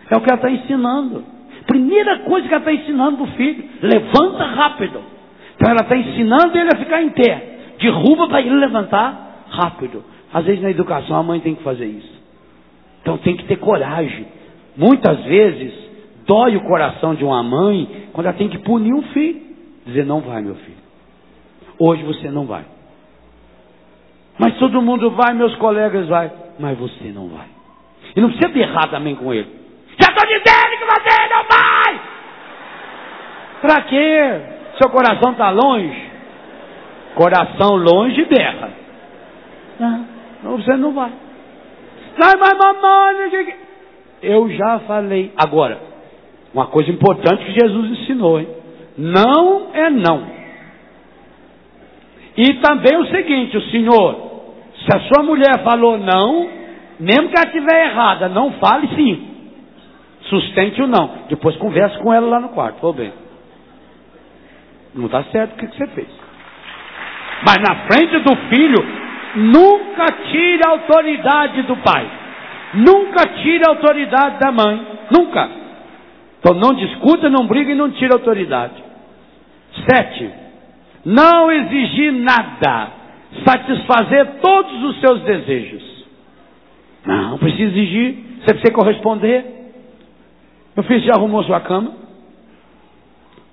É 0.09 0.17
o 0.17 0.21
que 0.21 0.29
ela 0.29 0.35
está 0.35 0.51
ensinando. 0.51 1.23
Primeira 1.65 2.19
coisa 2.19 2.47
que 2.47 2.53
ela 2.53 2.61
está 2.61 2.73
ensinando 2.73 3.17
para 3.17 3.25
o 3.25 3.31
filho, 3.37 3.63
levanta 3.81 4.43
rápido. 4.43 5.01
Então 5.55 5.71
ela 5.71 5.81
está 5.81 5.95
ensinando 5.95 6.57
ele 6.57 6.69
a 6.73 6.77
ficar 6.77 7.01
em 7.01 7.09
pé. 7.11 7.59
Derruba 7.79 8.27
para 8.27 8.41
ele 8.41 8.55
levantar 8.55 9.45
rápido. 9.49 10.03
Às 10.33 10.45
vezes 10.45 10.61
na 10.61 10.71
educação 10.71 11.15
a 11.15 11.23
mãe 11.23 11.39
tem 11.39 11.55
que 11.55 11.63
fazer 11.63 11.85
isso. 11.85 12.18
Então 13.09 13.17
tem 13.17 13.35
que 13.35 13.45
ter 13.45 13.55
coragem. 13.55 14.27
Muitas 14.77 15.23
vezes 15.23 15.73
dói 16.27 16.55
o 16.55 16.61
coração 16.61 17.15
de 17.15 17.25
uma 17.25 17.41
mãe 17.41 18.07
quando 18.13 18.27
ela 18.27 18.37
tem 18.37 18.49
que 18.49 18.59
punir 18.59 18.93
um 18.93 19.01
filho. 19.01 19.41
Dizer, 19.83 20.05
não 20.05 20.21
vai, 20.21 20.43
meu 20.43 20.53
filho. 20.53 20.77
Hoje 21.79 22.03
você 22.03 22.29
não 22.29 22.45
vai. 22.45 22.63
Mas 24.37 24.55
todo 24.57 24.79
mundo 24.79 25.09
vai, 25.09 25.33
meus 25.33 25.55
colegas 25.55 26.07
vai. 26.07 26.31
Mas 26.59 26.77
você 26.77 27.05
não 27.05 27.29
vai. 27.29 27.47
E 28.15 28.21
não 28.21 28.29
precisa 28.29 28.53
berrar 28.53 28.87
também 28.91 29.15
com 29.15 29.33
ele. 29.33 29.49
Já 29.99 30.09
estou 30.09 30.27
dizendo 30.27 30.77
que 30.77 30.85
você 30.85 31.33
não 31.33 31.43
vai! 31.49 32.01
Para 33.61 33.81
quê? 33.85 34.41
Seu 34.79 34.89
coração 34.91 35.31
está 35.31 35.49
longe? 35.49 36.11
Coração 37.15 37.75
longe 37.75 38.23
berra. 38.25 38.69
Não, 40.43 40.57
você 40.57 40.77
não 40.77 40.93
vai. 40.93 41.11
Sai, 42.19 42.35
mas 42.37 42.57
mamãe, 42.57 43.55
eu 44.21 44.49
já 44.49 44.79
falei. 44.79 45.31
Agora, 45.37 45.79
uma 46.53 46.67
coisa 46.67 46.91
importante 46.91 47.45
que 47.45 47.59
Jesus 47.59 47.91
ensinou, 47.91 48.39
hein? 48.39 48.47
Não 48.97 49.69
é 49.73 49.89
não. 49.89 50.27
E 52.35 52.53
também 52.55 52.97
o 52.97 53.05
seguinte, 53.07 53.57
o 53.57 53.61
Senhor, 53.69 54.29
se 54.75 54.97
a 54.97 54.99
sua 55.01 55.23
mulher 55.23 55.63
falou 55.63 55.97
não, 55.97 56.49
mesmo 56.99 57.29
que 57.29 57.37
ela 57.37 57.47
estiver 57.47 57.85
errada, 57.87 58.27
não 58.27 58.51
fale 58.53 58.87
sim. 58.95 59.27
Sustente 60.23 60.81
o 60.81 60.87
não. 60.87 61.11
Depois 61.29 61.55
converse 61.57 61.97
com 61.99 62.13
ela 62.13 62.27
lá 62.27 62.39
no 62.39 62.49
quarto. 62.49 62.81
Vou 62.81 62.93
bem. 62.93 63.11
Não 64.93 65.05
está 65.05 65.23
certo 65.25 65.53
o 65.53 65.57
que 65.57 65.67
você 65.77 65.87
fez. 65.87 66.07
Mas 67.45 67.57
na 67.57 67.87
frente 67.87 68.19
do 68.19 68.35
filho, 68.49 69.08
nunca 69.35 70.05
tire 70.31 70.61
a 70.65 70.71
autoridade 70.71 71.61
do 71.63 71.77
pai. 71.77 72.09
Nunca 72.73 73.25
tire 73.41 73.63
a 73.65 73.71
autoridade 73.71 74.39
da 74.39 74.51
mãe. 74.51 74.87
Nunca. 75.11 75.49
Então 76.39 76.53
não 76.53 76.73
discuta, 76.73 77.29
não 77.29 77.47
briga 77.47 77.71
e 77.71 77.75
não 77.75 77.91
tire 77.91 78.11
a 78.11 78.15
autoridade. 78.15 78.83
Sete. 79.89 80.29
Não 81.05 81.51
exigir 81.51 82.11
nada. 82.13 82.91
Satisfazer 83.45 84.25
todos 84.41 84.83
os 84.83 84.99
seus 84.99 85.21
desejos. 85.21 85.83
Não, 87.05 87.37
precisa 87.37 87.63
exigir. 87.63 88.17
Você 88.39 88.53
precisa 88.53 88.73
corresponder. 88.73 89.45
Meu 90.75 90.83
filho 90.83 91.01
já 91.01 91.13
arrumou 91.13 91.43
sua 91.43 91.59
cama? 91.59 91.93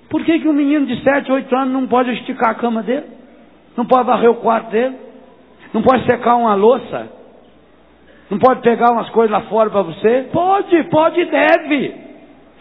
Por 0.08 0.24
que, 0.24 0.38
que 0.38 0.48
um 0.48 0.52
menino 0.52 0.86
de 0.86 1.02
7, 1.02 1.30
8 1.30 1.56
anos 1.56 1.72
não 1.72 1.86
pode 1.86 2.12
esticar 2.12 2.50
a 2.50 2.54
cama 2.54 2.82
dele? 2.82 3.06
Não 3.76 3.84
pode 3.84 4.06
varrer 4.06 4.30
o 4.30 4.36
quarto 4.36 4.70
dele? 4.70 5.05
Não 5.76 5.82
pode 5.82 6.06
secar 6.06 6.36
uma 6.36 6.54
louça? 6.54 7.06
Não 8.30 8.38
pode 8.38 8.62
pegar 8.62 8.92
umas 8.92 9.10
coisas 9.10 9.30
lá 9.30 9.42
fora 9.42 9.68
para 9.68 9.82
você? 9.82 10.26
Pode, 10.32 10.84
pode 10.84 11.20
e 11.20 11.26
deve. 11.26 11.94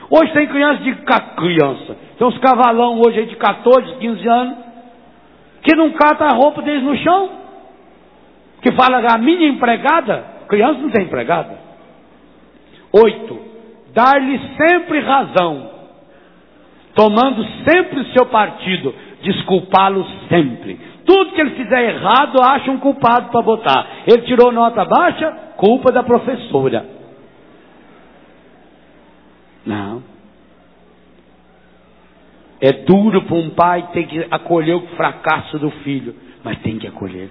Hoje 0.09 0.33
tem 0.33 0.45
criança 0.47 0.83
de 0.83 0.93
criança. 1.37 1.95
Tem 2.17 2.27
uns 2.27 2.37
cavalão 2.39 2.99
hoje 2.99 3.19
aí 3.19 3.25
de 3.27 3.37
14, 3.37 3.95
15 3.99 4.27
anos, 4.27 4.57
que 5.63 5.73
não 5.77 5.91
cata 5.91 6.25
a 6.25 6.35
roupa 6.35 6.61
deles 6.61 6.83
no 6.83 6.97
chão. 6.97 7.29
Que 8.61 8.73
fala 8.73 8.97
a 8.97 9.17
minha 9.17 9.47
empregada. 9.47 10.25
Criança 10.49 10.81
não 10.81 10.89
tem 10.89 11.05
empregada. 11.05 11.57
Oito. 13.01 13.39
Dar-lhe 13.93 14.41
sempre 14.57 14.99
razão. 14.99 15.69
Tomando 16.93 17.45
sempre 17.63 18.01
o 18.01 18.05
seu 18.07 18.25
partido. 18.25 18.93
Desculpá-lo 19.21 20.05
sempre. 20.27 20.94
Tudo 21.05 21.33
que 21.33 21.41
ele 21.41 21.51
fizer 21.51 21.95
errado, 21.95 22.41
acha 22.41 22.71
um 22.71 22.79
culpado 22.79 23.29
para 23.29 23.41
botar. 23.41 23.87
Ele 24.07 24.23
tirou 24.23 24.51
nota 24.51 24.83
baixa, 24.83 25.31
culpa 25.55 25.91
da 25.91 26.01
professora. 26.01 26.85
Não. 29.65 30.03
É 32.59 32.71
duro 32.71 33.23
para 33.23 33.35
um 33.35 33.51
pai 33.51 33.89
ter 33.93 34.07
que 34.07 34.27
acolher 34.31 34.75
o 34.75 34.87
fracasso 34.95 35.59
do 35.59 35.69
filho, 35.69 36.15
mas 36.43 36.57
tem 36.59 36.79
que 36.79 36.87
acolher. 36.87 37.29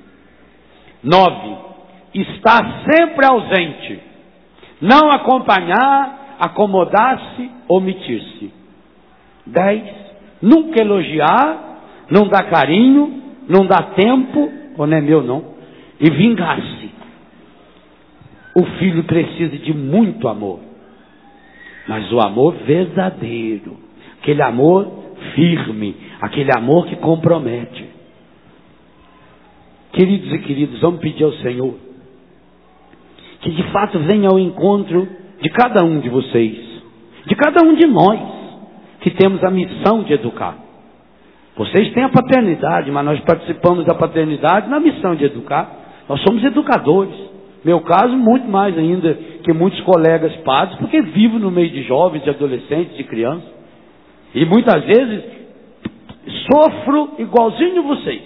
Nove, 1.02 1.56
estar 2.14 2.84
sempre 2.88 3.26
ausente. 3.26 4.00
Não 4.80 5.10
acompanhar, 5.10 6.36
acomodar-se, 6.38 7.50
omitir-se. 7.66 8.52
Dez, 9.46 9.82
nunca 10.40 10.80
elogiar, 10.80 11.80
não 12.10 12.28
dar 12.28 12.44
carinho, 12.50 13.23
não 13.48 13.66
dá 13.66 13.82
tempo, 13.94 14.50
ou 14.76 14.86
não 14.86 14.96
é 14.96 15.00
meu 15.00 15.22
não, 15.22 15.44
e 16.00 16.10
vingar-se. 16.10 16.90
O 18.56 18.64
filho 18.78 19.04
precisa 19.04 19.56
de 19.58 19.72
muito 19.74 20.28
amor, 20.28 20.60
mas 21.88 22.10
o 22.12 22.20
amor 22.20 22.54
verdadeiro, 22.66 23.76
aquele 24.20 24.42
amor 24.42 25.04
firme, 25.34 25.96
aquele 26.20 26.50
amor 26.56 26.86
que 26.86 26.96
compromete. 26.96 27.84
Queridos 29.92 30.32
e 30.32 30.38
queridos, 30.38 30.80
vamos 30.80 31.00
pedir 31.00 31.24
ao 31.24 31.32
Senhor 31.34 31.74
que 33.44 33.50
de 33.50 33.62
fato 33.64 33.98
venha 33.98 34.30
ao 34.30 34.38
encontro 34.38 35.06
de 35.40 35.50
cada 35.50 35.84
um 35.84 36.00
de 36.00 36.08
vocês, 36.08 36.56
de 37.26 37.36
cada 37.36 37.62
um 37.62 37.74
de 37.74 37.86
nós, 37.86 38.18
que 39.00 39.10
temos 39.10 39.44
a 39.44 39.50
missão 39.50 40.02
de 40.02 40.14
educar. 40.14 40.63
Vocês 41.56 41.92
têm 41.92 42.02
a 42.02 42.08
paternidade, 42.08 42.90
mas 42.90 43.04
nós 43.04 43.20
participamos 43.20 43.84
da 43.84 43.94
paternidade 43.94 44.68
na 44.68 44.80
missão 44.80 45.14
de 45.14 45.24
educar. 45.24 45.70
Nós 46.08 46.20
somos 46.22 46.42
educadores. 46.42 47.14
Meu 47.64 47.80
caso, 47.80 48.16
muito 48.16 48.46
mais 48.48 48.76
ainda 48.76 49.14
que 49.42 49.52
muitos 49.52 49.80
colegas 49.82 50.34
padres, 50.38 50.76
porque 50.78 51.00
vivo 51.00 51.38
no 51.38 51.50
meio 51.50 51.70
de 51.70 51.82
jovens, 51.84 52.22
de 52.24 52.30
adolescentes, 52.30 52.96
de 52.96 53.04
crianças. 53.04 53.48
E 54.34 54.44
muitas 54.44 54.84
vezes 54.84 55.24
sofro 56.52 57.14
igualzinho 57.18 57.82
vocês. 57.84 58.22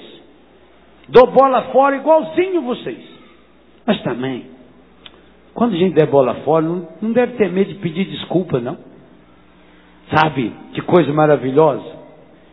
Dou 1.09 1.27
bola 1.27 1.63
fora 1.73 1.97
igualzinho 1.97 2.63
vocês. 2.63 2.99
Mas 3.87 4.01
também, 4.03 4.47
quando 5.55 5.75
a 5.75 5.77
gente 5.77 5.95
der 5.95 6.07
bola 6.07 6.35
fora, 6.45 6.65
não, 6.65 6.89
não 7.01 7.13
deve 7.13 7.35
ter 7.35 7.51
medo 7.51 7.73
de 7.73 7.79
pedir 7.79 8.07
desculpa, 8.07 8.59
não. 8.59 8.77
Sabe, 10.15 10.53
que 10.73 10.81
coisa 10.83 11.13
maravilhosa. 11.13 11.98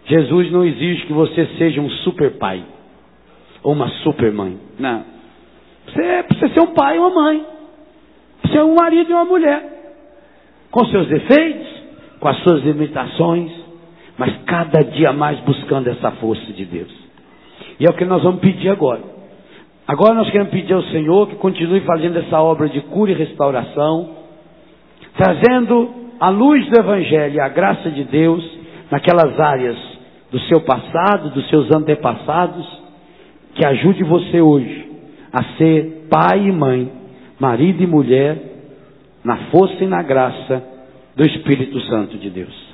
Jesus 0.06 0.52
não 0.52 0.64
exige 0.64 1.06
que 1.06 1.14
você 1.14 1.46
seja 1.58 1.82
um 1.82 1.90
super 1.90 2.38
pai 2.38 2.64
ou 3.64 3.74
uma 3.74 3.90
super 4.04 4.32
mãe. 4.32 4.58
Não. 4.78 5.04
Você 5.88 6.24
precisa 6.24 6.54
ser 6.54 6.60
um 6.60 6.74
pai 6.74 7.00
ou 7.00 7.08
uma 7.08 7.24
mãe. 7.24 7.46
Você 8.44 8.58
é 8.58 8.64
um 8.64 8.76
marido 8.76 9.10
e 9.10 9.14
uma 9.14 9.26
mulher. 9.26 9.64
Com 10.70 10.86
seus 10.86 11.08
defeitos, 11.08 11.68
com 12.20 12.28
as 12.28 12.38
suas 12.44 12.64
limitações, 12.64 13.52
mas 14.18 14.36
cada 14.46 14.84
dia 14.84 15.12
mais 15.12 15.40
buscando 15.40 15.90
essa 15.90 16.12
força 16.12 16.54
de 16.54 16.66
Deus. 16.66 16.94
E 17.80 17.86
é 17.86 17.90
o 17.90 17.94
que 17.94 18.06
nós 18.06 18.22
vamos 18.22 18.42
pedir 18.42 18.70
agora. 18.70 19.02
Agora 19.88 20.14
nós 20.14 20.30
queremos 20.30 20.52
pedir 20.52 20.74
ao 20.74 20.84
Senhor 20.84 21.28
que 21.28 21.36
continue 21.36 21.82
fazendo 21.82 22.18
essa 22.20 22.40
obra 22.40 22.70
de 22.70 22.82
cura 22.82 23.12
e 23.12 23.16
restauração, 23.16 24.10
trazendo 25.18 25.90
a 26.20 26.30
luz 26.30 26.68
do 26.70 26.80
Evangelho 26.80 27.36
e 27.36 27.40
a 27.40 27.50
graça 27.50 27.90
de 27.90 28.04
Deus 28.04 28.44
naquelas 28.92 29.40
áreas 29.40 29.95
do 30.32 30.40
seu 30.42 30.62
passado, 30.62 31.30
dos 31.30 31.48
seus 31.50 31.74
antepassados, 31.74 32.66
que 33.54 33.66
ajude 33.66 34.04
você 34.04 34.42
hoje 34.42 34.90
a 35.32 35.44
ser 35.58 36.08
pai 36.10 36.48
e 36.48 36.52
mãe, 36.52 36.92
marido 37.40 37.84
e 37.84 37.88
mulher, 37.88 38.38
na 39.24 39.38
força 39.50 39.84
e 39.84 39.88
na 39.88 40.02
graça 40.02 40.64
do 41.16 41.26
Espírito 41.26 41.80
Santo 41.82 42.18
de 42.18 42.30
Deus. 42.30 42.65